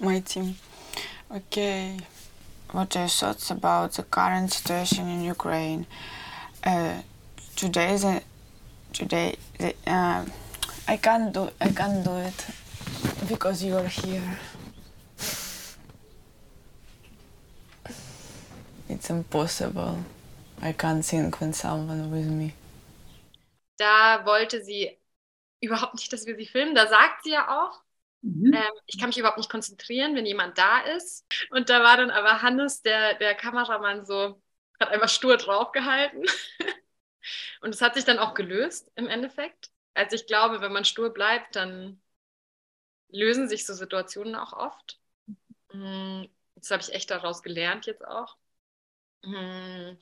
My 0.00 0.20
team. 0.20 0.56
Okay, 1.30 1.98
what 2.72 2.94
are 2.96 3.00
your 3.00 3.08
thoughts 3.08 3.50
about 3.50 3.92
the 3.94 4.02
current 4.02 4.52
situation 4.52 5.08
in 5.08 5.22
Ukraine? 5.22 5.86
Uh, 6.64 7.02
today, 7.56 7.96
the 7.96 8.22
today, 8.92 9.36
the, 9.58 9.74
uh, 9.86 10.24
I 10.86 10.96
can't 10.96 11.32
do 11.32 11.50
I 11.60 11.70
can't 11.70 12.04
do 12.04 12.16
it 12.16 12.46
because 13.28 13.62
you're 13.64 13.84
here. 13.84 14.38
It's 18.88 19.10
impossible. 19.10 19.98
I 20.62 20.72
can't 20.72 21.04
sing 21.04 21.30
when 21.38 21.52
someone 21.52 22.10
with 22.10 22.26
me. 22.26 22.54
Da 23.78 24.24
wollte 24.24 24.62
sie 24.64 24.96
überhaupt 25.60 25.94
nicht, 25.94 26.12
dass 26.12 26.26
wir 26.26 26.36
sie 26.36 26.46
filmen. 26.46 26.74
Da 26.74 26.86
sagt 26.88 27.22
sie 27.22 27.32
ja 27.32 27.46
auch, 27.48 27.80
Mhm. 28.34 28.52
ähm, 28.52 28.72
ich 28.86 28.98
kann 28.98 29.08
mich 29.08 29.18
überhaupt 29.18 29.38
nicht 29.38 29.50
konzentrieren, 29.50 30.14
wenn 30.16 30.26
jemand 30.26 30.58
da 30.58 30.80
ist. 30.80 31.26
Und 31.50 31.70
da 31.70 31.82
war 31.82 31.96
dann 31.96 32.10
aber 32.10 32.42
Hannes, 32.42 32.82
der, 32.82 33.14
der 33.14 33.34
Kameramann, 33.34 34.04
so, 34.06 34.40
hat 34.80 34.90
einfach 34.90 35.08
stur 35.08 35.36
draufgehalten. 35.36 36.24
Und 37.60 37.74
es 37.74 37.82
hat 37.82 37.94
sich 37.94 38.04
dann 38.04 38.18
auch 38.18 38.34
gelöst 38.34 38.90
im 38.96 39.08
Endeffekt. 39.08 39.70
Also 39.94 40.16
ich 40.16 40.26
glaube, 40.26 40.60
wenn 40.60 40.72
man 40.72 40.84
stur 40.84 41.10
bleibt, 41.12 41.56
dann 41.56 42.00
lösen 43.10 43.48
sich 43.48 43.66
so 43.66 43.74
Situationen 43.74 44.34
auch 44.34 44.52
oft. 44.52 44.98
Mm, 45.72 46.24
Das 46.56 46.70
habe 46.70 46.82
ich 46.82 46.94
echt 46.94 47.10
daraus 47.10 47.42
gelernt 47.42 47.86
jetzt 47.86 48.06
auch. 48.06 48.36
Mm, 49.24 49.96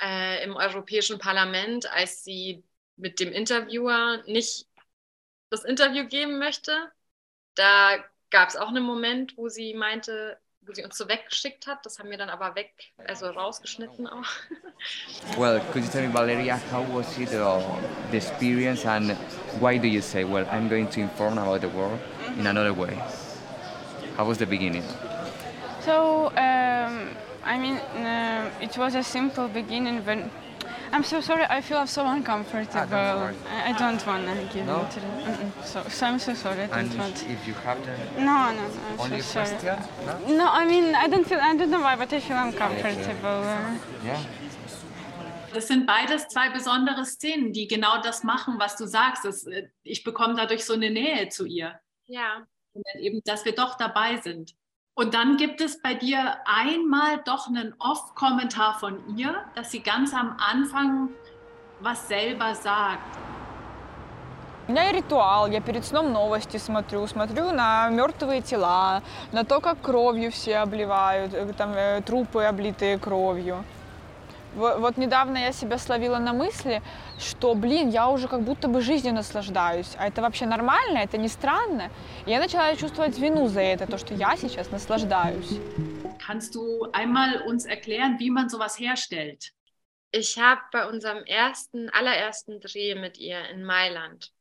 Äh, 0.00 0.44
Im 0.44 0.56
Europäischen 0.56 1.18
Parlament, 1.18 1.86
als 1.92 2.24
sie 2.24 2.64
mit 2.96 3.20
dem 3.20 3.32
Interviewer 3.32 4.22
nicht 4.26 4.68
das 5.50 5.64
Interview 5.64 6.06
geben 6.08 6.38
möchte, 6.38 6.92
da 7.54 7.96
gab 8.30 8.48
es 8.48 8.56
auch 8.56 8.68
einen 8.68 8.84
Moment, 8.84 9.36
wo 9.36 9.48
sie 9.48 9.74
meinte, 9.74 10.38
wo 10.62 10.72
sie 10.72 10.84
uns 10.84 10.96
so 10.96 11.08
weggeschickt 11.08 11.66
hat. 11.66 11.84
Das 11.84 11.98
haben 11.98 12.10
wir 12.10 12.18
dann 12.18 12.30
aber 12.30 12.54
weg, 12.54 12.72
also 13.06 13.26
rausgeschnitten 13.26 14.06
auch. 14.06 14.26
Well, 15.38 15.60
could 15.72 15.82
you 15.82 15.90
tell 15.90 16.06
me, 16.06 16.12
Valeria, 16.12 16.60
how 16.70 16.84
was 16.92 17.16
it, 17.18 17.32
uh, 17.32 17.60
the 18.10 18.18
experience, 18.18 18.84
and 18.84 19.16
why 19.58 19.78
do 19.78 19.86
you 19.86 20.02
say, 20.02 20.24
well, 20.24 20.46
I'm 20.50 20.68
going 20.68 20.88
to 20.90 21.00
inform 21.00 21.38
about 21.38 21.62
the 21.62 21.68
world 21.68 21.98
in 22.38 22.46
another 22.46 22.74
way? 22.74 22.94
How 24.16 24.26
was 24.26 24.38
the 24.38 24.46
beginning? 24.46 24.84
So, 25.80 26.28
um, 26.36 27.16
I 27.44 27.58
mean, 27.58 27.76
uh, 28.04 28.50
it 28.60 28.76
was 28.76 28.94
a 28.94 29.02
simple 29.02 29.48
beginning 29.48 30.04
when. 30.04 30.30
I'm 30.94 31.02
so 31.02 31.20
sorry, 31.20 31.44
I 31.50 31.60
feel 31.60 31.84
so 31.86 32.06
uncomfortable. 32.06 32.88
worry. 32.92 33.34
I, 33.50 33.70
I 33.70 33.72
don't 33.72 34.06
want 34.06 34.24
to 34.26 34.54
give 34.54 34.64
No? 34.66 34.82
it. 34.82 34.90
Mm-mm. 35.26 35.50
So, 35.64 35.82
so 35.88 36.06
I'm 36.06 36.18
so 36.20 36.34
sorry, 36.34 36.62
I 36.62 36.66
don't 36.68 36.78
And 36.92 36.98
want. 36.98 37.24
if 37.28 37.46
you 37.48 37.54
have 37.66 37.78
the 37.84 38.20
No, 38.20 38.52
no, 38.52 38.52
no, 38.52 38.80
I'm 38.92 39.00
only 39.00 39.20
so 39.20 39.44
sorry. 39.44 39.58
question, 39.58 40.28
no? 40.28 40.36
No, 40.36 40.46
I 40.52 40.64
mean, 40.66 40.94
I 40.94 41.08
don't 41.08 41.26
feel, 41.26 41.40
I 41.40 41.56
don't 41.56 41.70
know 41.70 41.80
why, 41.80 41.96
but 41.96 42.12
I 42.12 42.20
feel 42.20 42.36
uncomfortable. 42.36 43.42
Yeah. 44.04 44.20
Das 45.52 45.68
sind 45.68 45.86
beides 45.86 46.28
zwei 46.28 46.50
besondere 46.50 47.04
Szenen, 47.04 47.52
die 47.52 47.66
genau 47.68 48.00
das 48.00 48.22
machen, 48.24 48.54
was 48.58 48.76
du 48.76 48.86
sagst. 48.86 49.24
Das, 49.24 49.46
äh, 49.46 49.68
ich 49.82 50.02
bekomme 50.04 50.34
dadurch 50.36 50.64
so 50.64 50.74
eine 50.74 50.90
Nähe 50.90 51.28
zu 51.28 51.44
ihr. 51.44 51.78
Ja. 52.06 52.46
Und 52.72 52.82
dann 52.92 53.02
eben, 53.02 53.20
dass 53.24 53.44
wir 53.44 53.54
doch 53.54 53.76
dabei 53.76 54.16
sind. 54.20 54.54
Und 54.95 55.13
dann 55.13 55.37
gibt 55.37 55.61
es 55.61 55.81
bei 55.81 55.93
dir 55.93 56.35
einmal 56.45 57.21
doch 57.23 57.47
einen 57.47 57.73
Off-Kommentar 57.79 58.79
von 58.79 59.17
ihr, 59.17 59.33
dass 59.55 59.71
sie 59.71 59.79
ganz 59.79 60.13
am 60.13 60.35
Anfang 60.37 61.09
was 61.79 62.07
selber 62.09 62.53
sagt. 62.53 63.17
У 64.67 64.71
меня 64.71 64.91
ритуал, 64.91 65.47
я 65.47 65.61
перед 65.61 65.83
сном 65.83 66.11
новости 66.13 66.57
смотрю, 66.57 67.07
смотрю 67.07 67.51
на 67.51 67.89
мертвые 67.89 68.41
тела, 68.41 69.01
на 69.31 69.43
то, 69.43 69.61
как 69.61 69.81
кровью 69.81 70.31
все 70.31 70.57
обливают, 70.57 71.33
э, 71.33 71.53
там 71.53 71.71
э, 71.73 72.01
трупы 72.05 72.43
облитые 72.43 72.99
кровью. 72.99 73.63
Во- 74.55 74.77
Вот 74.77 74.97
недавно 74.97 75.37
я 75.37 75.51
себя 75.51 75.77
словила 75.77 76.17
на 76.19 76.33
мысли, 76.33 76.81
что, 77.19 77.53
блин, 77.55 77.89
я 77.89 78.07
уже 78.09 78.27
как 78.27 78.41
будто 78.41 78.67
бы 78.67 78.81
жизнью 78.81 79.13
наслаждаюсь. 79.13 79.95
А 79.97 80.07
это 80.07 80.21
вообще 80.21 80.45
нормально, 80.45 80.99
это 80.99 81.17
не 81.17 81.27
странно. 81.27 81.89
И 82.25 82.31
я 82.31 82.39
начала 82.39 82.75
чувствовать 82.75 83.17
вину 83.19 83.47
за 83.47 83.61
это, 83.61 83.85
то, 83.85 83.97
что 83.97 84.13
я 84.13 84.35
сейчас 84.37 84.71
наслаждаюсь. 84.71 85.59
Kannst 86.27 86.53
du 86.55 86.83
einmal 86.93 87.41
uns 87.47 87.65
erklären, 87.65 88.17
wie 88.19 88.29
man 88.29 88.49
sowas 88.49 88.77
herstellt? 88.79 89.51
Ich 90.11 90.37
habe 90.37 90.61
bei 90.71 90.85
unserem 90.87 91.23
ersten, 91.25 91.89
allerersten 91.89 92.59
Dreh 92.59 92.95
mit 92.95 93.17
ihr 93.19 93.47
in 93.49 93.63
Mailand, 93.63 94.31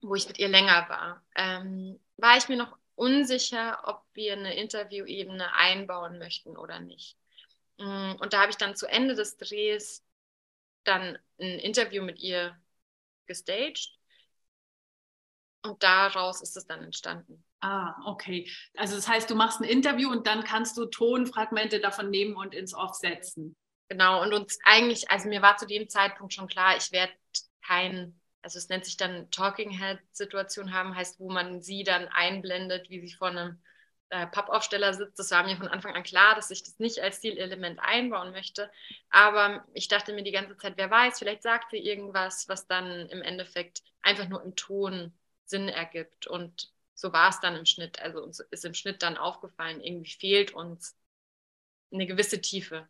wo 0.00 0.14
ich 0.14 0.28
mit 0.28 0.38
ihr 0.38 0.48
länger 0.48 0.86
war, 0.88 1.22
ähm, 1.36 1.98
war 2.16 2.36
ich 2.36 2.48
mir 2.48 2.56
noch 2.56 2.76
unsicher, 2.94 3.78
ob 3.84 4.02
wir 4.14 4.34
eine 4.34 4.54
Interviewebene 4.54 5.52
einbauen 5.54 6.18
möchten 6.18 6.56
oder 6.56 6.78
nicht. 6.80 7.16
Mm, 7.79 8.13
Und 8.19 8.33
da 8.33 8.41
habe 8.41 8.51
ich 8.51 8.57
dann 8.57 8.75
zu 8.75 8.87
Ende 8.87 9.15
des 9.15 9.37
Drehs 9.37 10.03
dann 10.83 11.17
ein 11.39 11.59
Interview 11.59 12.03
mit 12.03 12.19
ihr 12.19 12.57
gestaged. 13.27 13.91
Und 15.63 15.83
daraus 15.83 16.41
ist 16.41 16.55
es 16.55 16.65
dann 16.65 16.83
entstanden. 16.83 17.43
Ah, 17.59 17.95
okay. 18.05 18.49
Also 18.75 18.95
das 18.95 19.07
heißt, 19.07 19.29
du 19.29 19.35
machst 19.35 19.59
ein 19.59 19.65
Interview 19.65 20.09
und 20.11 20.27
dann 20.27 20.43
kannst 20.43 20.77
du 20.77 20.85
Tonfragmente 20.85 21.79
davon 21.79 22.09
nehmen 22.09 22.35
und 22.35 22.53
ins 22.53 22.73
Off 22.73 22.93
setzen. 22.95 23.55
Genau, 23.89 24.21
und 24.21 24.33
uns 24.33 24.59
eigentlich, 24.63 25.09
also 25.09 25.27
mir 25.29 25.41
war 25.41 25.57
zu 25.57 25.65
dem 25.65 25.89
Zeitpunkt 25.89 26.33
schon 26.33 26.47
klar, 26.47 26.75
ich 26.77 26.91
werde 26.91 27.13
kein, 27.65 28.19
also 28.41 28.59
es 28.59 28.69
nennt 28.69 28.85
sich 28.85 28.97
dann 28.97 29.31
Talking 29.31 29.71
Head-Situation 29.71 30.73
haben, 30.73 30.95
heißt, 30.95 31.19
wo 31.19 31.29
man 31.31 31.61
sie 31.61 31.83
dann 31.83 32.07
einblendet, 32.09 32.89
wie 32.89 32.99
sie 33.07 33.13
vor 33.15 33.29
einem 33.29 33.61
äh, 34.09 34.27
Pappaufsteller 34.27 34.93
sitzt. 34.93 35.19
Das 35.19 35.31
war 35.31 35.43
mir 35.43 35.57
von 35.57 35.67
Anfang 35.67 35.95
an 35.95 36.03
klar, 36.03 36.35
dass 36.35 36.51
ich 36.51 36.63
das 36.63 36.79
nicht 36.79 36.99
als 36.99 37.17
Stilelement 37.17 37.79
einbauen 37.81 38.31
möchte. 38.31 38.71
Aber 39.09 39.65
ich 39.73 39.87
dachte 39.87 40.13
mir 40.13 40.23
die 40.23 40.31
ganze 40.31 40.57
Zeit, 40.57 40.73
wer 40.77 40.89
weiß, 40.89 41.19
vielleicht 41.19 41.43
sagt 41.43 41.71
sie 41.71 41.77
irgendwas, 41.77 42.47
was 42.47 42.67
dann 42.67 43.07
im 43.09 43.21
Endeffekt 43.21 43.83
einfach 44.01 44.27
nur 44.27 44.43
im 44.43 44.55
Ton 44.55 45.13
Sinn 45.45 45.69
ergibt. 45.69 46.27
Und 46.27 46.71
so 46.93 47.13
war 47.13 47.29
es 47.29 47.39
dann 47.39 47.55
im 47.55 47.65
Schnitt. 47.65 48.01
Also 48.01 48.23
uns 48.23 48.39
ist 48.39 48.65
im 48.65 48.73
Schnitt 48.73 49.03
dann 49.03 49.17
aufgefallen, 49.17 49.81
irgendwie 49.81 50.11
fehlt 50.11 50.53
uns 50.53 50.95
eine 51.91 52.05
gewisse 52.05 52.41
Tiefe. 52.41 52.87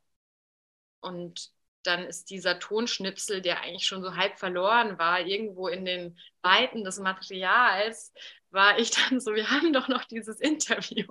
Und 1.00 1.52
dann 1.84 2.06
ist 2.06 2.30
dieser 2.30 2.60
Tonschnipsel, 2.60 3.42
der 3.42 3.62
eigentlich 3.62 3.88
schon 3.88 4.04
so 4.04 4.16
halb 4.16 4.38
verloren 4.38 4.98
war, 5.00 5.22
irgendwo 5.22 5.68
in 5.68 5.86
den 5.86 6.18
Weiten 6.42 6.84
des 6.84 7.00
Materials, 7.00 8.14
war 8.58 8.80
ich 8.80 8.92
dann 8.92 9.20
so, 9.22 9.36
wir 9.36 9.52
haben 9.52 9.72
doch 9.72 9.88
noch 9.88 10.04
dieses 10.04 10.40
Interview. 10.42 11.06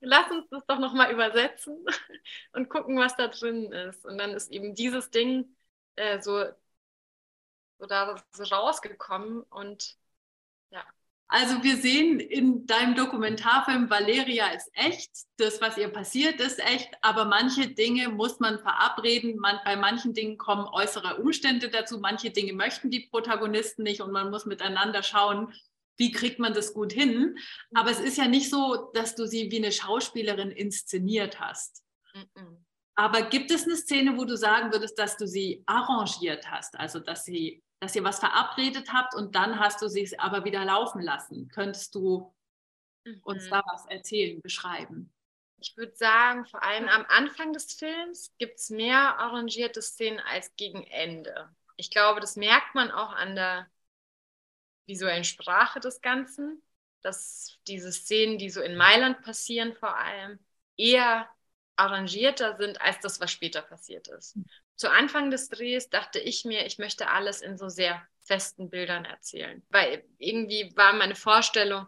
Lass 0.00 0.30
uns 0.30 0.48
das 0.50 0.66
doch 0.66 0.78
nochmal 0.80 1.12
übersetzen 1.12 1.86
und 2.52 2.68
gucken, 2.68 2.98
was 2.98 3.16
da 3.16 3.28
drin 3.28 3.72
ist. 3.72 4.04
Und 4.04 4.18
dann 4.18 4.32
ist 4.32 4.50
eben 4.50 4.74
dieses 4.74 5.10
Ding 5.10 5.56
äh, 5.96 6.20
so, 6.20 6.44
so 7.78 7.86
da 7.86 8.16
so 8.32 8.44
rausgekommen 8.44 9.42
und 9.44 9.96
Also 11.32 11.62
wir 11.62 11.76
sehen 11.76 12.18
in 12.18 12.66
deinem 12.66 12.96
Dokumentarfilm, 12.96 13.88
Valeria 13.88 14.48
ist 14.48 14.68
echt, 14.74 15.12
das, 15.36 15.60
was 15.60 15.78
ihr 15.78 15.88
passiert, 15.88 16.40
ist 16.40 16.58
echt, 16.58 16.90
aber 17.02 17.24
manche 17.24 17.68
Dinge 17.68 18.08
muss 18.08 18.40
man 18.40 18.58
verabreden. 18.58 19.36
Man, 19.38 19.60
bei 19.64 19.76
manchen 19.76 20.12
Dingen 20.12 20.38
kommen 20.38 20.66
äußere 20.66 21.18
Umstände 21.18 21.70
dazu, 21.70 22.00
manche 22.00 22.30
Dinge 22.32 22.52
möchten 22.52 22.90
die 22.90 23.06
Protagonisten 23.08 23.84
nicht 23.84 24.00
und 24.00 24.10
man 24.10 24.30
muss 24.30 24.44
miteinander 24.44 25.04
schauen, 25.04 25.54
wie 26.00 26.10
kriegt 26.10 26.40
man 26.40 26.52
das 26.54 26.74
gut 26.74 26.92
hin. 26.92 27.38
Aber 27.74 27.90
es 27.90 28.00
ist 28.00 28.16
ja 28.18 28.26
nicht 28.26 28.50
so, 28.50 28.90
dass 28.94 29.14
du 29.14 29.26
sie 29.26 29.50
wie 29.52 29.58
eine 29.58 29.70
Schauspielerin 29.70 30.50
inszeniert 30.50 31.38
hast. 31.38 31.84
mm. 32.14 32.56
Aber 32.96 33.22
gibt 33.22 33.50
es 33.50 33.64
eine 33.64 33.76
Szene, 33.76 34.16
wo 34.18 34.24
du 34.24 34.36
sagen 34.36 34.72
würdest, 34.72 34.98
dass 34.98 35.16
du 35.16 35.26
sie 35.26 35.62
arrangiert 35.66 36.50
hast, 36.50 36.76
also 36.76 36.98
dass 36.98 37.24
sie 37.24 37.62
dass 37.82 37.96
ihr 37.96 38.04
was 38.04 38.18
verabredet 38.18 38.92
habt 38.92 39.14
und 39.14 39.34
dann 39.34 39.58
hast 39.58 39.80
du 39.80 39.88
sie 39.88 40.18
aber 40.18 40.44
wieder 40.44 40.62
laufen 40.66 41.00
lassen. 41.00 41.48
Könntest 41.48 41.94
du 41.94 42.34
uns 43.22 43.46
Mhm. 43.46 43.50
da 43.50 43.62
was 43.72 43.86
erzählen, 43.86 44.38
beschreiben? 44.42 45.10
Ich 45.62 45.76
würde 45.78 45.94
sagen, 45.96 46.44
vor 46.44 46.62
allem 46.62 46.88
am 46.88 47.06
Anfang 47.08 47.54
des 47.54 47.72
Films 47.72 48.34
gibt 48.38 48.58
es 48.58 48.68
mehr 48.68 49.18
arrangierte 49.18 49.80
Szenen 49.80 50.20
als 50.20 50.54
gegen 50.56 50.84
Ende. 50.84 51.48
Ich 51.76 51.90
glaube, 51.90 52.20
das 52.20 52.36
merkt 52.36 52.74
man 52.74 52.90
auch 52.90 53.12
an 53.12 53.34
der 53.34 53.66
visuellen 54.90 55.24
Sprache 55.24 55.80
des 55.80 56.02
Ganzen, 56.02 56.62
dass 57.02 57.56
diese 57.66 57.92
Szenen, 57.92 58.38
die 58.38 58.50
so 58.50 58.60
in 58.60 58.76
Mailand 58.76 59.22
passieren, 59.22 59.74
vor 59.74 59.96
allem 59.96 60.38
eher 60.76 61.28
arrangierter 61.76 62.56
sind 62.58 62.80
als 62.82 63.00
das, 63.00 63.20
was 63.20 63.32
später 63.32 63.62
passiert 63.62 64.08
ist. 64.08 64.36
Zu 64.76 64.90
Anfang 64.90 65.30
des 65.30 65.48
Drehs 65.48 65.88
dachte 65.88 66.18
ich 66.18 66.44
mir, 66.44 66.66
ich 66.66 66.78
möchte 66.78 67.08
alles 67.08 67.40
in 67.40 67.56
so 67.56 67.68
sehr 67.68 68.02
festen 68.20 68.68
Bildern 68.70 69.04
erzählen, 69.04 69.62
weil 69.70 70.04
irgendwie 70.18 70.72
war 70.76 70.92
meine 70.92 71.14
Vorstellung, 71.14 71.86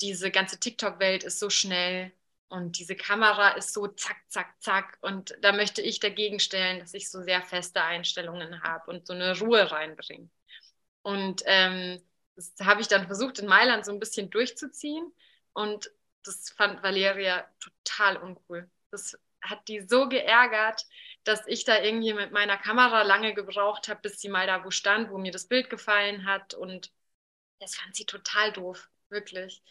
diese 0.00 0.30
ganze 0.30 0.58
TikTok-Welt 0.58 1.24
ist 1.24 1.38
so 1.38 1.50
schnell 1.50 2.12
und 2.48 2.78
diese 2.78 2.94
Kamera 2.96 3.50
ist 3.50 3.72
so 3.72 3.88
zack, 3.88 4.18
zack, 4.28 4.54
zack. 4.60 4.98
Und 5.00 5.36
da 5.40 5.52
möchte 5.52 5.82
ich 5.82 6.00
dagegen 6.00 6.38
stellen, 6.38 6.80
dass 6.80 6.94
ich 6.94 7.10
so 7.10 7.22
sehr 7.22 7.42
feste 7.42 7.82
Einstellungen 7.82 8.62
habe 8.62 8.90
und 8.90 9.06
so 9.06 9.14
eine 9.14 9.38
Ruhe 9.38 9.70
reinbringe. 9.70 10.28
Und 11.02 11.42
ähm, 11.46 12.00
das 12.36 12.52
habe 12.62 12.80
ich 12.80 12.88
dann 12.88 13.06
versucht, 13.06 13.38
in 13.38 13.46
Mailand 13.46 13.84
so 13.84 13.92
ein 13.92 14.00
bisschen 14.00 14.30
durchzuziehen. 14.30 15.12
Und 15.52 15.90
das 16.24 16.50
fand 16.50 16.82
Valeria 16.82 17.48
total 17.60 18.18
uncool. 18.18 18.70
Das 18.90 19.18
hat 19.42 19.66
die 19.68 19.80
so 19.80 20.08
geärgert, 20.08 20.84
dass 21.24 21.46
ich 21.46 21.64
da 21.64 21.80
irgendwie 21.80 22.12
mit 22.12 22.32
meiner 22.32 22.56
Kamera 22.56 23.02
lange 23.02 23.34
gebraucht 23.34 23.88
habe, 23.88 24.00
bis 24.02 24.20
sie 24.20 24.28
mal 24.28 24.46
da 24.46 24.64
wo 24.64 24.70
stand, 24.70 25.10
wo 25.10 25.18
mir 25.18 25.32
das 25.32 25.46
Bild 25.46 25.70
gefallen 25.70 26.26
hat. 26.26 26.54
Und 26.54 26.92
Das 27.58 27.76
fand 27.76 27.96
sie 27.96 28.04
total 28.04 28.52
doof, 28.52 28.88
wirklich. 29.08 29.62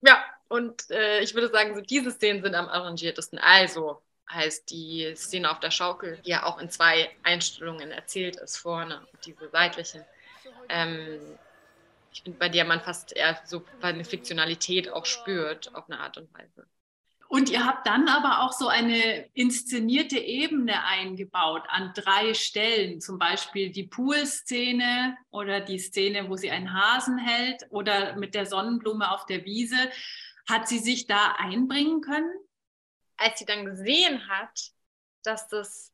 Ja, 0.00 0.24
und 0.48 0.90
äh, 0.90 1.20
ich 1.20 1.34
würde 1.34 1.48
sagen, 1.48 1.74
so 1.74 1.80
diese 1.80 2.10
Szenen 2.10 2.42
sind 2.42 2.54
am 2.54 2.68
arrangiertesten. 2.68 3.38
Also 3.38 4.02
heißt 4.30 4.70
die 4.70 5.14
Szene 5.16 5.50
auf 5.50 5.60
der 5.60 5.70
Schaukel, 5.70 6.20
die 6.24 6.30
ja 6.30 6.44
auch 6.44 6.58
in 6.58 6.70
zwei 6.70 7.10
Einstellungen 7.22 7.90
erzählt 7.90 8.36
ist, 8.36 8.56
vorne, 8.58 9.06
diese 9.24 9.48
seitlichen. 9.50 10.04
Ähm, 10.68 11.38
ich 12.12 12.22
finde, 12.22 12.38
bei 12.38 12.48
der 12.48 12.64
man 12.64 12.80
fast 12.80 13.14
eher 13.14 13.40
so 13.44 13.64
eine 13.80 14.04
Fiktionalität 14.04 14.90
auch 14.90 15.06
spürt, 15.06 15.74
auf 15.74 15.88
eine 15.88 16.00
Art 16.00 16.16
und 16.18 16.32
Weise. 16.34 16.66
Und 17.28 17.50
ihr 17.50 17.66
habt 17.66 17.86
dann 17.86 18.08
aber 18.08 18.40
auch 18.40 18.52
so 18.52 18.68
eine 18.68 19.28
inszenierte 19.34 20.18
Ebene 20.18 20.82
eingebaut 20.84 21.62
an 21.68 21.92
drei 21.94 22.32
Stellen, 22.32 23.02
zum 23.02 23.18
Beispiel 23.18 23.70
die 23.70 23.86
Poolszene 23.86 25.14
oder 25.30 25.60
die 25.60 25.78
Szene, 25.78 26.30
wo 26.30 26.36
sie 26.36 26.50
einen 26.50 26.72
Hasen 26.72 27.18
hält 27.18 27.66
oder 27.68 28.16
mit 28.16 28.34
der 28.34 28.46
Sonnenblume 28.46 29.10
auf 29.10 29.26
der 29.26 29.44
Wiese. 29.44 29.76
Hat 30.48 30.68
sie 30.68 30.78
sich 30.78 31.06
da 31.06 31.32
einbringen 31.38 32.00
können? 32.00 32.32
Als 33.18 33.38
sie 33.38 33.44
dann 33.44 33.66
gesehen 33.66 34.26
hat, 34.28 34.70
dass 35.22 35.48
das 35.48 35.92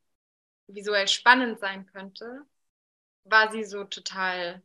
visuell 0.67 1.09
spannend 1.09 1.59
sein 1.59 1.85
könnte, 1.87 2.45
war 3.25 3.51
sie 3.51 3.65
so 3.65 3.83
total 3.83 4.61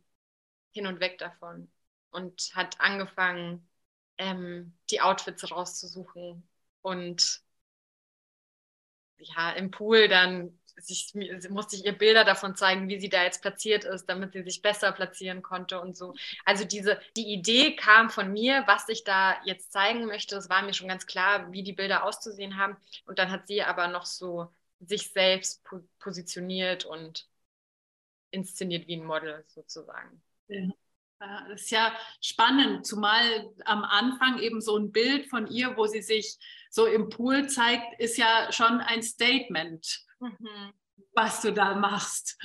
hin 0.71 0.87
und 0.87 0.99
weg 0.99 1.17
davon 1.17 1.71
und 2.11 2.51
hat 2.55 2.79
angefangen, 2.79 3.67
ähm, 4.17 4.73
die 4.89 5.01
Outfits 5.01 5.49
rauszusuchen 5.51 6.47
und 6.81 7.41
ja, 9.17 9.51
im 9.51 9.71
Pool 9.71 10.07
dann 10.07 10.57
sich, 10.77 11.13
musste 11.49 11.75
ich 11.75 11.85
ihr 11.85 11.97
Bilder 11.97 12.23
davon 12.23 12.55
zeigen, 12.55 12.87
wie 12.89 12.99
sie 12.99 13.09
da 13.09 13.23
jetzt 13.23 13.41
platziert 13.41 13.83
ist, 13.83 14.05
damit 14.07 14.33
sie 14.33 14.43
sich 14.43 14.61
besser 14.61 14.91
platzieren 14.91 15.41
konnte 15.41 15.79
und 15.79 15.95
so. 15.95 16.15
Also 16.45 16.65
diese, 16.65 16.99
die 17.15 17.31
Idee 17.33 17.75
kam 17.75 18.09
von 18.09 18.31
mir, 18.31 18.63
was 18.67 18.89
ich 18.89 19.03
da 19.03 19.35
jetzt 19.45 19.71
zeigen 19.71 20.05
möchte. 20.05 20.35
Es 20.35 20.49
war 20.49 20.61
mir 20.63 20.73
schon 20.73 20.87
ganz 20.87 21.05
klar, 21.05 21.51
wie 21.51 21.63
die 21.63 21.73
Bilder 21.73 22.03
auszusehen 22.03 22.57
haben. 22.57 22.77
Und 23.05 23.19
dann 23.19 23.31
hat 23.31 23.47
sie 23.47 23.63
aber 23.63 23.87
noch 23.87 24.05
so 24.05 24.51
sich 24.79 25.11
selbst 25.11 25.63
positioniert 25.99 26.85
und 26.85 27.27
inszeniert 28.31 28.87
wie 28.87 28.95
ein 28.97 29.05
Model 29.05 29.43
sozusagen. 29.47 30.21
Ja. 30.51 30.69
Das 31.49 31.61
ist 31.61 31.69
ja 31.69 31.95
spannend, 32.19 32.85
zumal 32.85 33.51
am 33.65 33.83
Anfang 33.83 34.39
eben 34.39 34.59
so 34.59 34.75
ein 34.75 34.91
Bild 34.91 35.27
von 35.27 35.45
ihr, 35.45 35.77
wo 35.77 35.85
sie 35.85 36.01
sich 36.01 36.37
so 36.71 36.87
im 36.87 37.09
Pool 37.09 37.47
zeigt, 37.47 37.99
ist 37.99 38.17
ja 38.17 38.51
schon 38.51 38.79
ein 38.79 39.03
Statement, 39.03 40.03
mhm. 40.19 40.73
was 41.13 41.41
du 41.41 41.53
da 41.53 41.75
machst. 41.75 42.39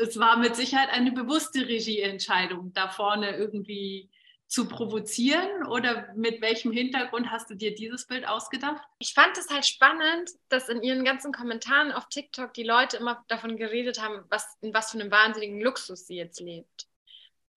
Es 0.00 0.18
war 0.18 0.38
mit 0.38 0.56
Sicherheit 0.56 0.88
eine 0.90 1.12
bewusste 1.12 1.68
Regieentscheidung, 1.68 2.72
da 2.72 2.88
vorne 2.88 3.36
irgendwie 3.36 4.10
zu 4.48 4.66
provozieren 4.66 5.64
oder 5.68 6.12
mit 6.16 6.40
welchem 6.42 6.72
Hintergrund 6.72 7.30
hast 7.30 7.48
du 7.50 7.54
dir 7.54 7.72
dieses 7.72 8.08
Bild 8.08 8.26
ausgedacht? 8.26 8.82
Ich 8.98 9.14
fand 9.14 9.38
es 9.38 9.48
halt 9.48 9.64
spannend, 9.64 10.30
dass 10.48 10.68
in 10.68 10.82
ihren 10.82 11.04
ganzen 11.04 11.32
Kommentaren 11.32 11.92
auf 11.92 12.08
TikTok 12.08 12.52
die 12.54 12.64
Leute 12.64 12.96
immer 12.96 13.24
davon 13.28 13.56
geredet 13.56 14.02
haben, 14.02 14.24
was, 14.28 14.58
in 14.60 14.74
was 14.74 14.90
für 14.90 14.98
einem 14.98 15.12
wahnsinnigen 15.12 15.60
Luxus 15.60 16.08
sie 16.08 16.16
jetzt 16.16 16.40
lebt. 16.40 16.89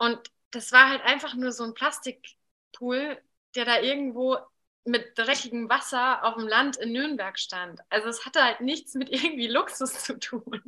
Und 0.04 0.20
das 0.52 0.74
war 0.74 0.90
halt 0.90 1.02
einfach 1.04 1.34
nur 1.34 1.54
so 1.54 1.64
ein 1.64 1.74
Plastikpool, 1.74 3.18
der 3.56 3.66
da 3.66 3.80
irgendwo 3.80 4.38
mit 4.84 5.18
dreckigem 5.18 5.70
Wasser 5.70 6.26
auf 6.26 6.36
dem 6.36 6.46
Land 6.46 6.76
in 6.76 6.92
Nürnberg 6.92 7.40
stand. 7.40 7.80
Also 7.90 8.10
es 8.10 8.26
hatte 8.26 8.44
halt 8.44 8.60
nichts 8.60 8.96
mit 8.96 9.10
irgendwie 9.10 9.48
Luxus 9.48 10.04
zu 10.04 10.20
tun. 10.20 10.62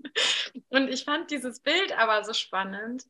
Und 0.70 0.88
ich 0.88 1.04
fand 1.04 1.32
dieses 1.32 1.60
Bild 1.60 1.92
aber 1.98 2.24
so 2.24 2.34
spannend, 2.34 3.04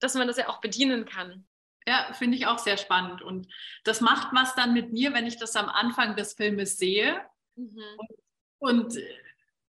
dass 0.00 0.14
man 0.14 0.26
das 0.26 0.38
ja 0.38 0.48
auch 0.48 0.60
bedienen 0.60 1.04
kann. 1.04 1.46
Ja, 1.86 2.12
finde 2.14 2.36
ich 2.36 2.48
auch 2.48 2.58
sehr 2.58 2.76
spannend. 2.76 3.22
Und 3.22 3.46
das 3.84 4.00
macht 4.00 4.34
was 4.34 4.56
dann 4.56 4.74
mit 4.74 4.92
mir, 4.92 5.14
wenn 5.14 5.26
ich 5.26 5.38
das 5.38 5.54
am 5.54 5.68
Anfang 5.68 6.16
des 6.16 6.34
Filmes 6.34 6.78
sehe 6.78 7.24
mhm. 7.54 7.84
und, 7.96 8.18
und 8.58 8.98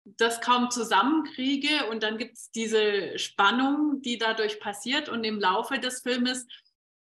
das 0.07 0.41
kaum 0.41 0.71
zusammenkriege. 0.71 1.87
Und 1.91 2.03
dann 2.03 2.17
gibt 2.17 2.37
es 2.37 2.51
diese 2.51 3.19
Spannung, 3.19 4.01
die 4.03 4.19
dadurch 4.19 4.61
passiert. 4.61 5.09
Und 5.09 5.25
im 5.25 5.41
Laufe 5.41 5.79
des 5.79 6.03
Filmes 6.03 6.47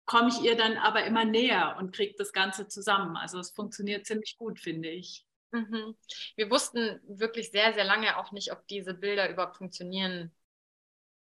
komme 0.06 0.30
ich 0.30 0.40
ihr 0.42 0.56
dann 0.56 0.78
aber 0.78 1.04
immer 1.04 1.24
näher 1.24 1.76
und 1.78 1.94
kriege 1.94 2.14
das 2.16 2.32
Ganze 2.32 2.68
zusammen. 2.68 3.16
Also 3.16 3.38
es 3.38 3.50
funktioniert 3.50 4.06
ziemlich 4.06 4.36
gut, 4.38 4.60
finde 4.60 4.88
ich. 4.88 5.26
Mhm. 5.50 5.96
Wir 6.36 6.50
wussten 6.50 7.00
wirklich 7.06 7.50
sehr, 7.50 7.74
sehr 7.74 7.84
lange 7.84 8.16
auch 8.16 8.32
nicht, 8.32 8.52
ob 8.52 8.66
diese 8.68 8.94
Bilder 8.94 9.28
überhaupt 9.30 9.56
funktionieren 9.56 10.32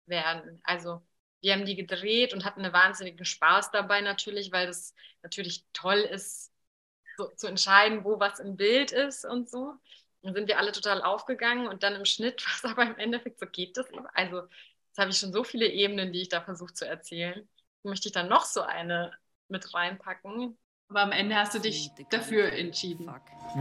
werden. 0.05 0.61
Also 0.63 1.01
wir 1.41 1.53
haben 1.53 1.65
die 1.65 1.75
gedreht 1.75 2.33
und 2.33 2.45
hatten 2.45 2.61
einen 2.63 2.73
wahnsinnigen 2.73 3.25
Spaß 3.25 3.71
dabei 3.71 4.01
natürlich, 4.01 4.51
weil 4.51 4.67
das 4.67 4.93
natürlich 5.23 5.65
toll 5.73 5.99
ist, 5.99 6.51
so, 7.17 7.27
zu 7.35 7.47
entscheiden, 7.47 8.03
wo 8.03 8.19
was 8.19 8.39
im 8.39 8.57
Bild 8.57 8.91
ist 8.91 9.25
und 9.25 9.49
so. 9.49 9.73
Dann 10.27 10.35
sind 10.35 10.47
wir 10.47 10.57
alle 10.59 10.71
total 10.73 11.01
aufgegangen 11.01 11.67
und 11.67 11.83
dann 11.83 11.95
im 11.95 12.05
Schnitt 12.05 12.45
war 12.45 12.53
es 12.55 12.65
aber 12.77 12.83
im 12.83 12.97
Endeffekt, 12.97 13.39
so 13.39 13.45
geht 13.47 13.77
das. 13.77 13.87
Also 14.13 14.41
jetzt 14.87 14.97
habe 14.97 15.09
ich 15.09 15.17
schon 15.17 15.33
so 15.33 15.43
viele 15.43 15.67
Ebenen, 15.67 16.11
die 16.11 16.21
ich 16.21 16.29
da 16.29 16.41
versuche 16.41 16.73
zu 16.73 16.85
erzählen 16.87 17.47
möchte 17.87 18.09
ich 18.09 18.13
dann 18.13 18.29
noch 18.29 18.45
so 18.45 18.61
eine 18.61 19.11
mit 19.47 19.73
reinpacken. 19.73 20.57
Aber 20.89 21.01
am 21.01 21.11
Ende 21.11 21.35
hast 21.35 21.53
du 21.53 21.59
dich 21.59 21.91
dafür 22.09 22.51
entschieden. 22.53 23.09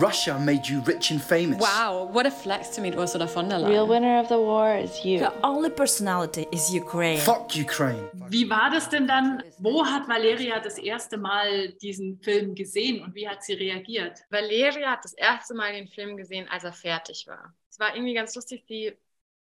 Russia 0.01 0.39
made 0.39 0.63
you 0.69 0.81
rich 0.83 1.11
and 1.11 1.21
famous. 1.21 1.59
Wow, 1.61 2.13
what 2.13 2.27
a 2.27 2.31
flex 2.31 2.71
to 2.73 2.81
meet 2.81 2.97
Ursula 2.97 3.27
von 3.27 3.49
der 3.49 3.59
Leyen. 3.59 3.73
Real 3.73 3.89
winner 3.89 4.21
of 4.21 4.29
the 4.29 4.35
war 4.35 4.79
is 4.79 5.05
you. 5.05 5.19
The 5.19 5.33
only 5.43 5.71
personality 5.71 6.47
is 6.53 6.71
Ukraine. 6.71 7.19
Fuck 7.19 7.57
Ukraine. 7.57 8.11
Wie 8.29 8.49
war 8.49 8.71
das 8.71 8.89
denn 8.89 9.09
dann? 9.09 9.43
Wo 9.59 9.85
hat 9.85 10.09
Valeria 10.09 10.61
das 10.61 10.79
erste 10.79 11.17
Mal 11.17 11.73
diesen 11.83 12.21
Film 12.21 12.55
gesehen 12.55 13.03
und 13.03 13.15
wie 13.15 13.29
hat 13.29 13.43
sie 13.43 13.55
reagiert? 13.55 14.21
Valeria 14.31 14.93
hat 14.93 15.05
das 15.05 15.15
erste 15.15 15.55
Mal 15.55 15.73
den 15.73 15.89
Film 15.89 16.17
gesehen, 16.17 16.49
als 16.49 16.65
er 16.65 16.73
fertig 16.73 17.27
war. 17.27 17.55
Es 17.71 17.79
war 17.81 17.95
irgendwie 17.95 18.15
ganz 18.15 18.35
lustig, 18.35 18.65
sie 18.69 18.97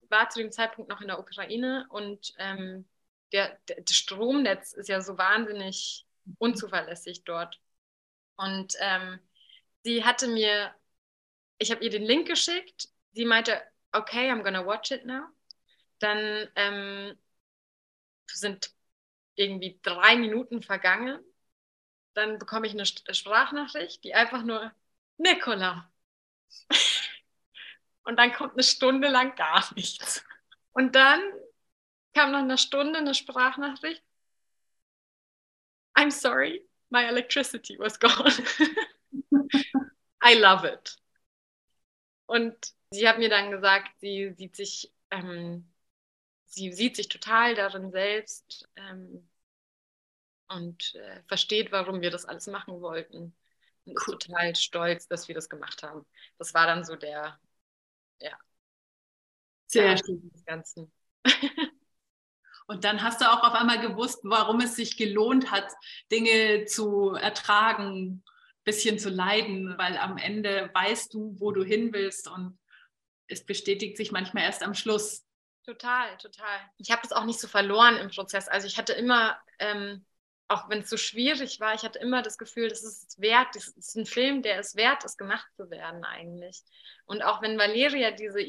war 0.09 0.29
zu 0.29 0.39
dem 0.39 0.51
Zeitpunkt 0.51 0.89
noch 0.89 1.01
in 1.01 1.07
der 1.07 1.19
Ukraine 1.19 1.85
und 1.89 2.33
ähm, 2.37 2.85
der, 3.33 3.57
der, 3.67 3.81
das 3.81 3.95
Stromnetz 3.95 4.73
ist 4.73 4.87
ja 4.89 5.01
so 5.01 5.17
wahnsinnig 5.17 6.05
unzuverlässig 6.37 7.23
dort. 7.25 7.59
Und 8.35 8.75
ähm, 8.79 9.19
sie 9.83 10.03
hatte 10.03 10.27
mir, 10.27 10.73
ich 11.57 11.71
habe 11.71 11.83
ihr 11.83 11.89
den 11.89 12.03
Link 12.03 12.27
geschickt, 12.27 12.89
sie 13.13 13.25
meinte, 13.25 13.61
okay, 13.91 14.31
I'm 14.31 14.43
gonna 14.43 14.65
watch 14.65 14.91
it 14.91 15.05
now. 15.05 15.25
Dann 15.99 16.49
ähm, 16.55 17.17
sind 18.27 18.73
irgendwie 19.35 19.79
drei 19.81 20.15
Minuten 20.15 20.61
vergangen. 20.61 21.19
Dann 22.13 22.37
bekomme 22.39 22.67
ich 22.67 22.73
eine 22.73 22.85
Sprachnachricht, 22.85 24.03
die 24.03 24.13
einfach 24.13 24.43
nur 24.43 24.71
Nicola. 25.17 25.91
Und 28.03 28.17
dann 28.17 28.33
kommt 28.33 28.53
eine 28.53 28.63
Stunde 28.63 29.07
lang 29.07 29.35
gar 29.35 29.73
nichts. 29.75 30.23
Und 30.73 30.95
dann 30.95 31.21
kam 32.13 32.31
nach 32.31 32.39
einer 32.39 32.57
Stunde 32.57 32.99
eine 32.99 33.15
Sprachnachricht. 33.15 34.03
I'm 35.95 36.11
sorry, 36.11 36.67
my 36.93 37.05
electricity 37.05 37.77
was 37.77 37.97
gone. 37.99 38.31
I 40.21 40.35
love 40.35 40.63
it. 40.63 40.95
Und 42.27 42.55
sie 42.91 43.09
hat 43.09 43.17
mir 43.17 43.29
dann 43.29 43.51
gesagt, 43.51 43.89
sie 43.99 44.33
sieht 44.37 44.55
sich, 44.55 44.93
ähm, 45.11 45.67
sie 46.45 46.71
sieht 46.71 46.95
sich 46.95 47.09
total 47.09 47.55
darin 47.55 47.91
selbst 47.91 48.69
ähm, 48.77 49.27
und 50.47 50.95
äh, 50.95 51.23
versteht, 51.27 51.71
warum 51.71 52.01
wir 52.01 52.11
das 52.11 52.25
alles 52.25 52.47
machen 52.47 52.79
wollten. 52.79 53.35
Und 53.85 53.97
ist 53.97 54.05
total 54.05 54.55
stolz, 54.55 55.07
dass 55.07 55.27
wir 55.27 55.35
das 55.35 55.49
gemacht 55.49 55.83
haben. 55.83 56.05
Das 56.37 56.53
war 56.53 56.67
dann 56.67 56.85
so 56.85 56.95
der, 56.95 57.37
ja, 58.21 58.37
sehr 59.67 59.97
schön. 59.97 60.29
des 60.31 60.45
Ganzen. 60.45 60.91
Und 62.67 62.83
dann 62.83 63.03
hast 63.03 63.21
du 63.21 63.29
auch 63.29 63.43
auf 63.43 63.53
einmal 63.53 63.79
gewusst, 63.79 64.19
warum 64.23 64.61
es 64.61 64.75
sich 64.75 64.97
gelohnt 64.97 65.51
hat, 65.51 65.67
Dinge 66.11 66.65
zu 66.65 67.11
ertragen, 67.11 68.23
ein 68.23 68.23
bisschen 68.63 68.99
zu 68.99 69.09
leiden, 69.09 69.77
weil 69.77 69.97
am 69.97 70.17
Ende 70.17 70.69
weißt 70.73 71.13
du, 71.13 71.35
wo 71.39 71.51
du 71.51 71.63
hin 71.63 71.93
willst 71.93 72.27
und 72.29 72.57
es 73.27 73.45
bestätigt 73.45 73.97
sich 73.97 74.11
manchmal 74.11 74.43
erst 74.43 74.63
am 74.63 74.73
Schluss. 74.73 75.25
Total, 75.65 76.17
total. 76.17 76.59
Ich 76.77 76.91
habe 76.91 77.01
das 77.01 77.13
auch 77.13 77.25
nicht 77.25 77.39
so 77.39 77.47
verloren 77.47 77.97
im 77.97 78.09
Prozess. 78.09 78.47
Also 78.47 78.67
ich 78.67 78.77
hatte 78.77 78.93
immer, 78.93 79.37
ähm, 79.59 80.05
auch 80.49 80.69
wenn 80.69 80.79
es 80.79 80.89
so 80.89 80.97
schwierig 80.97 81.59
war, 81.59 81.73
ich 81.73 81.83
hatte 81.83 81.99
immer 81.99 82.21
das 82.21 82.37
Gefühl, 82.37 82.67
das 82.67 82.83
ist 82.83 83.19
wert, 83.21 83.55
das 83.55 83.69
ist 83.69 83.95
ein 83.95 84.05
Film, 84.05 84.41
der 84.41 84.59
es 84.59 84.75
wert 84.75 85.05
ist, 85.05 85.17
gemacht 85.17 85.47
zu 85.55 85.69
werden 85.69 86.03
eigentlich. 86.03 86.61
Und 87.05 87.23
auch 87.23 87.41
wenn 87.41 87.57
Valeria 87.57 88.11
diese 88.11 88.39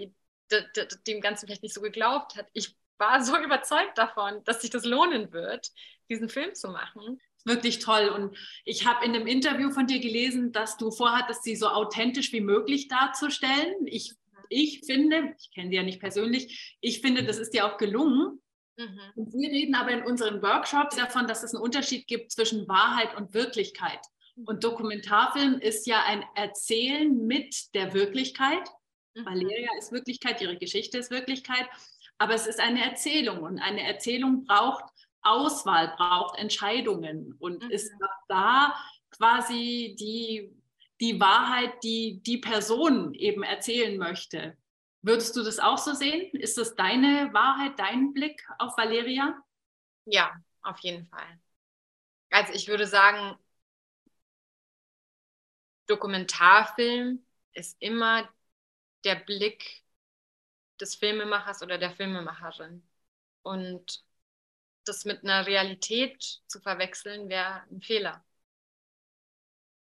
dem 1.07 1.21
Ganzen 1.21 1.47
vielleicht 1.47 1.63
nicht 1.63 1.75
so 1.75 1.81
geglaubt 1.81 2.37
hat, 2.37 2.47
ich 2.53 2.77
war 3.05 3.23
so 3.23 3.37
überzeugt 3.45 3.99
davon, 3.99 4.43
dass 4.45 4.61
sich 4.61 4.71
das 4.71 4.85
lohnen 4.85 5.33
wird, 5.33 5.71
diesen 6.09 6.29
Film 6.29 6.55
zu 6.55 6.69
machen. 6.69 7.21
Wirklich 7.45 7.79
toll. 7.79 8.09
Und 8.09 8.37
ich 8.65 8.87
habe 8.87 9.05
in 9.05 9.15
einem 9.15 9.27
Interview 9.27 9.71
von 9.71 9.87
dir 9.87 10.01
gelesen, 10.01 10.53
dass 10.53 10.77
du 10.77 10.91
vorhattest, 10.91 11.45
sie 11.45 11.57
so 11.57 11.69
authentisch 11.69 12.33
wie 12.33 12.41
möglich 12.41 12.89
darzustellen. 12.89 13.87
Ich, 13.87 14.15
ich 14.49 14.81
finde, 14.87 15.35
ich 15.39 15.51
kenne 15.53 15.69
sie 15.69 15.77
ja 15.77 15.83
nicht 15.83 16.01
persönlich, 16.01 16.77
ich 16.81 17.01
finde, 17.01 17.25
das 17.25 17.39
ist 17.39 17.51
dir 17.51 17.67
auch 17.67 17.77
gelungen. 17.77 18.41
Mhm. 18.77 18.99
Wir 19.15 19.51
reden 19.51 19.75
aber 19.75 19.91
in 19.91 20.03
unseren 20.05 20.43
Workshops 20.43 20.97
davon, 20.97 21.27
dass 21.27 21.43
es 21.43 21.55
einen 21.55 21.63
Unterschied 21.63 22.07
gibt 22.07 22.33
zwischen 22.33 22.67
Wahrheit 22.67 23.15
und 23.17 23.35
Wirklichkeit. 23.35 24.01
Mhm. 24.37 24.45
Und 24.47 24.65
Dokumentarfilm 24.65 25.59
ist 25.59 25.87
ja 25.87 26.03
ein 26.05 26.25
Erzählen 26.35 27.27
mit 27.27 27.75
der 27.75 27.93
Wirklichkeit. 27.93 28.67
Mhm. 29.15 29.27
Valeria 29.27 29.71
ist 29.79 29.93
Wirklichkeit, 29.93 30.41
ihre 30.41 30.57
Geschichte 30.57 30.99
ist 30.99 31.11
Wirklichkeit. 31.11 31.69
Aber 32.19 32.35
es 32.35 32.47
ist 32.47 32.61
eine 32.61 32.85
Erzählung 32.85 33.43
und 33.43 33.59
eine 33.59 33.83
Erzählung 33.83 34.45
braucht 34.45 34.85
Auswahl, 35.23 35.95
braucht 35.97 36.39
Entscheidungen 36.39 37.35
und 37.39 37.65
mhm. 37.65 37.71
ist 37.71 37.93
da 38.29 38.75
quasi 39.11 39.97
die, 39.99 40.55
die 41.01 41.19
Wahrheit, 41.19 41.83
die 41.83 42.21
die 42.23 42.39
Person 42.39 43.15
eben 43.15 43.43
erzählen 43.43 43.99
möchte. 43.99 44.57
Würdest 45.03 45.37
du 45.37 45.43
das 45.43 45.59
auch 45.59 45.79
so 45.79 45.93
sehen? 45.93 46.31
Ist 46.33 46.57
das 46.57 46.77
deine 46.77 47.33
Wahrheit, 47.33 47.79
dein 47.79 48.13
Blick 48.13 48.43
auf 48.59 48.77
Valeria? 48.77 49.37
Ja, 50.07 50.33
auf 50.63 50.79
jeden 50.81 51.07
Fall. 51.07 51.41
Also 52.31 52.53
ich 52.53 52.69
würde 52.69 52.87
sagen, 52.87 53.39
Dokumentarfilm 55.87 57.25
ist 57.53 57.77
immer 57.81 58.29
der 59.05 59.17
Blick 59.17 59.84
des 60.81 60.95
Filmemachers 60.97 61.63
oder 61.63 61.79
der 61.79 61.91
Filmemacherin. 61.93 62.83
Und 63.43 64.05
das 64.85 65.05
mit 65.05 65.25
einer 65.25 65.47
Realität 65.47 66.43
zu 66.47 66.61
verwechseln, 66.61 67.29
wäre 67.29 67.63
ein 67.71 67.83
Fehler. 67.83 68.25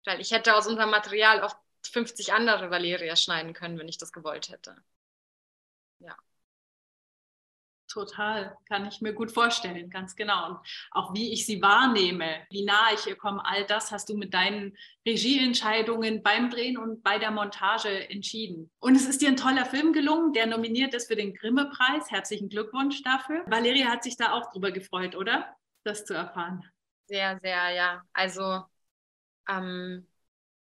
Weil 0.05 0.21
ich 0.21 0.31
hätte 0.33 0.57
aus 0.57 0.67
unserem 0.67 0.91
Material 0.91 1.41
auch 1.43 1.57
50 1.83 2.33
andere 2.35 2.71
Valeria 2.71 3.17
schneiden 3.17 3.55
können, 3.55 3.79
wenn 3.79 3.89
ich 3.89 3.97
das 3.99 4.13
gewollt 4.13 4.51
hätte. 4.51 4.77
Ja. 6.01 6.17
Total, 7.91 8.57
kann 8.69 8.87
ich 8.87 9.01
mir 9.01 9.13
gut 9.13 9.33
vorstellen, 9.33 9.91
ganz 9.91 10.15
genau. 10.15 10.47
Und 10.47 10.59
auch 10.93 11.13
wie 11.13 11.33
ich 11.33 11.45
sie 11.45 11.61
wahrnehme, 11.61 12.47
wie 12.49 12.65
nah 12.65 12.93
ich 12.95 13.05
ihr 13.09 13.17
komme, 13.17 13.45
all 13.45 13.67
das 13.67 13.91
hast 13.91 14.09
du 14.09 14.17
mit 14.17 14.33
deinen 14.33 14.77
Regieentscheidungen 15.05 16.23
beim 16.23 16.51
Drehen 16.51 16.79
und 16.79 17.03
bei 17.03 17.19
der 17.19 17.33
Montage 17.33 18.09
entschieden. 18.09 18.71
Und 18.79 18.95
es 18.95 19.09
ist 19.09 19.23
dir 19.23 19.29
ein 19.29 19.37
toller 19.37 19.67
Film 19.67 19.93
gelungen, 19.93 20.33
der 20.33 20.47
nominiert 20.47 20.95
ist 20.95 21.09
für 21.09 21.17
den 21.17 21.35
Grimme-Preis. 21.35 22.13
Herzlichen 22.13 22.49
Glückwunsch 22.49 23.03
dafür. 23.03 23.43
Valeria 23.47 23.89
hat 23.89 24.05
sich 24.05 24.17
da 24.17 24.35
auch 24.35 24.53
drüber 24.53 24.71
gefreut, 24.71 25.17
oder? 25.17 25.57
Das 25.83 26.05
zu 26.05 26.15
erfahren. 26.15 26.65
Sehr, 27.07 27.41
sehr, 27.41 27.71
ja. 27.71 28.03
Also, 28.13 28.63
ähm, 29.49 30.07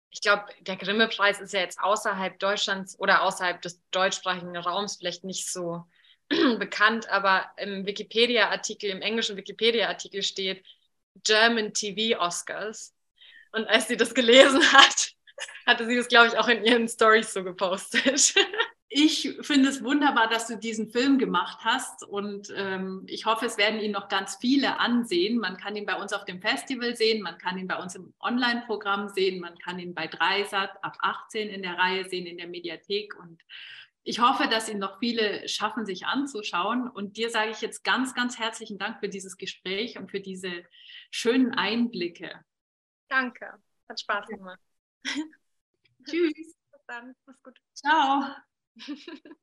ich 0.09 0.21
glaube, 0.21 0.45
der 0.61 0.77
Grimme-Preis 0.77 1.39
ist 1.41 1.53
ja 1.53 1.59
jetzt 1.59 1.79
außerhalb 1.79 2.39
Deutschlands 2.39 2.97
oder 2.99 3.21
außerhalb 3.21 3.61
des 3.61 3.83
deutschsprachigen 3.91 4.57
Raums 4.57 4.97
vielleicht 4.97 5.23
nicht 5.23 5.51
so 5.51 5.85
bekannt, 6.59 7.09
aber 7.09 7.51
im 7.57 7.85
Wikipedia-Artikel, 7.85 8.89
im 8.89 9.01
englischen 9.01 9.35
Wikipedia-Artikel 9.35 10.23
steht 10.23 10.63
German 11.23 11.73
TV 11.73 12.19
Oscars. 12.19 12.93
Und 13.51 13.67
als 13.67 13.87
sie 13.87 13.97
das 13.97 14.13
gelesen 14.13 14.61
hat, 14.71 15.13
hatte 15.65 15.85
sie 15.87 15.95
das, 15.95 16.07
glaube 16.07 16.27
ich, 16.27 16.37
auch 16.37 16.47
in 16.47 16.63
ihren 16.63 16.87
Stories 16.87 17.33
so 17.33 17.43
gepostet. 17.43 18.33
Ich 18.91 19.37
finde 19.41 19.69
es 19.69 19.83
wunderbar, 19.83 20.27
dass 20.29 20.47
du 20.47 20.57
diesen 20.57 20.89
Film 20.89 21.19
gemacht 21.19 21.59
hast 21.61 22.03
und 22.03 22.51
ähm, 22.55 23.03
ich 23.05 23.27
hoffe, 23.27 23.45
es 23.45 23.59
werden 23.59 23.79
ihn 23.79 23.91
noch 23.91 24.09
ganz 24.09 24.37
viele 24.41 24.79
ansehen. 24.79 25.37
Man 25.37 25.57
kann 25.57 25.75
ihn 25.75 25.85
bei 25.85 25.93
uns 25.93 26.11
auf 26.11 26.25
dem 26.25 26.41
Festival 26.41 26.95
sehen, 26.95 27.21
man 27.21 27.37
kann 27.37 27.59
ihn 27.59 27.67
bei 27.67 27.75
uns 27.75 27.93
im 27.93 28.15
Online-Programm 28.19 29.09
sehen, 29.09 29.41
man 29.41 29.55
kann 29.59 29.77
ihn 29.77 29.93
bei 29.93 30.07
Dreisat 30.07 30.71
ab 30.83 30.97
18 31.01 31.49
in 31.49 31.61
der 31.61 31.77
Reihe 31.77 32.09
sehen, 32.09 32.25
in 32.25 32.37
der 32.39 32.47
Mediathek 32.47 33.13
und 33.19 33.39
ich 34.03 34.19
hoffe, 34.19 34.47
dass 34.47 34.69
ihn 34.69 34.79
noch 34.79 34.99
viele 34.99 35.47
schaffen, 35.47 35.85
sich 35.85 36.05
anzuschauen. 36.05 36.89
Und 36.89 37.17
dir 37.17 37.29
sage 37.29 37.51
ich 37.51 37.61
jetzt 37.61 37.83
ganz, 37.83 38.13
ganz 38.13 38.39
herzlichen 38.39 38.77
Dank 38.77 38.99
für 38.99 39.09
dieses 39.09 39.37
Gespräch 39.37 39.97
und 39.97 40.09
für 40.09 40.19
diese 40.19 40.63
schönen 41.11 41.53
Einblicke. 41.53 42.43
Danke, 43.07 43.53
hat 43.87 43.99
Spaß 43.99 44.27
gemacht. 44.27 44.59
Tschüss. 46.05 46.33
Bis 46.33 46.85
dann, 46.87 47.13
mach's 47.25 47.41
gut. 47.43 47.59
Ciao. 47.73 48.23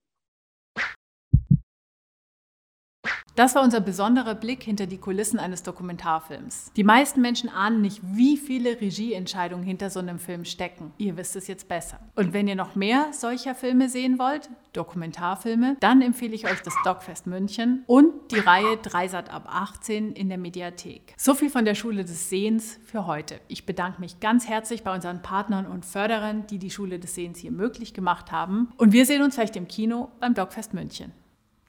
Das 3.36 3.54
war 3.54 3.62
unser 3.62 3.80
besonderer 3.80 4.34
Blick 4.34 4.62
hinter 4.62 4.86
die 4.86 4.96
Kulissen 4.96 5.38
eines 5.38 5.62
Dokumentarfilms. 5.62 6.72
Die 6.74 6.84
meisten 6.84 7.20
Menschen 7.20 7.50
ahnen 7.50 7.82
nicht, 7.82 8.00
wie 8.02 8.38
viele 8.38 8.80
Regieentscheidungen 8.80 9.62
hinter 9.62 9.90
so 9.90 10.00
einem 10.00 10.18
Film 10.18 10.46
stecken. 10.46 10.94
Ihr 10.96 11.18
wisst 11.18 11.36
es 11.36 11.46
jetzt 11.46 11.68
besser. 11.68 12.00
Und 12.14 12.32
wenn 12.32 12.48
ihr 12.48 12.54
noch 12.54 12.76
mehr 12.76 13.08
solcher 13.12 13.54
Filme 13.54 13.90
sehen 13.90 14.18
wollt, 14.18 14.48
Dokumentarfilme, 14.72 15.76
dann 15.80 16.00
empfehle 16.00 16.34
ich 16.34 16.46
euch 16.46 16.62
das 16.62 16.74
Dogfest 16.82 17.26
München 17.26 17.84
und 17.86 18.14
die 18.30 18.38
Reihe 18.38 18.78
Dreisat 18.78 19.28
ab 19.28 19.46
18 19.50 20.12
in 20.12 20.30
der 20.30 20.38
Mediathek. 20.38 21.12
So 21.18 21.34
viel 21.34 21.50
von 21.50 21.66
der 21.66 21.74
Schule 21.74 22.06
des 22.06 22.30
Sehens 22.30 22.80
für 22.86 23.06
heute. 23.06 23.38
Ich 23.48 23.66
bedanke 23.66 24.00
mich 24.00 24.18
ganz 24.18 24.48
herzlich 24.48 24.82
bei 24.82 24.94
unseren 24.94 25.20
Partnern 25.20 25.66
und 25.66 25.84
Förderern, 25.84 26.46
die 26.46 26.58
die 26.58 26.70
Schule 26.70 26.98
des 26.98 27.14
Sehens 27.14 27.38
hier 27.38 27.52
möglich 27.52 27.92
gemacht 27.92 28.32
haben. 28.32 28.72
Und 28.78 28.94
wir 28.94 29.04
sehen 29.04 29.22
uns 29.22 29.34
vielleicht 29.34 29.56
im 29.56 29.68
Kino 29.68 30.08
beim 30.20 30.32
Dogfest 30.32 30.72
München. 30.72 31.12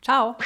Ciao! 0.02 0.38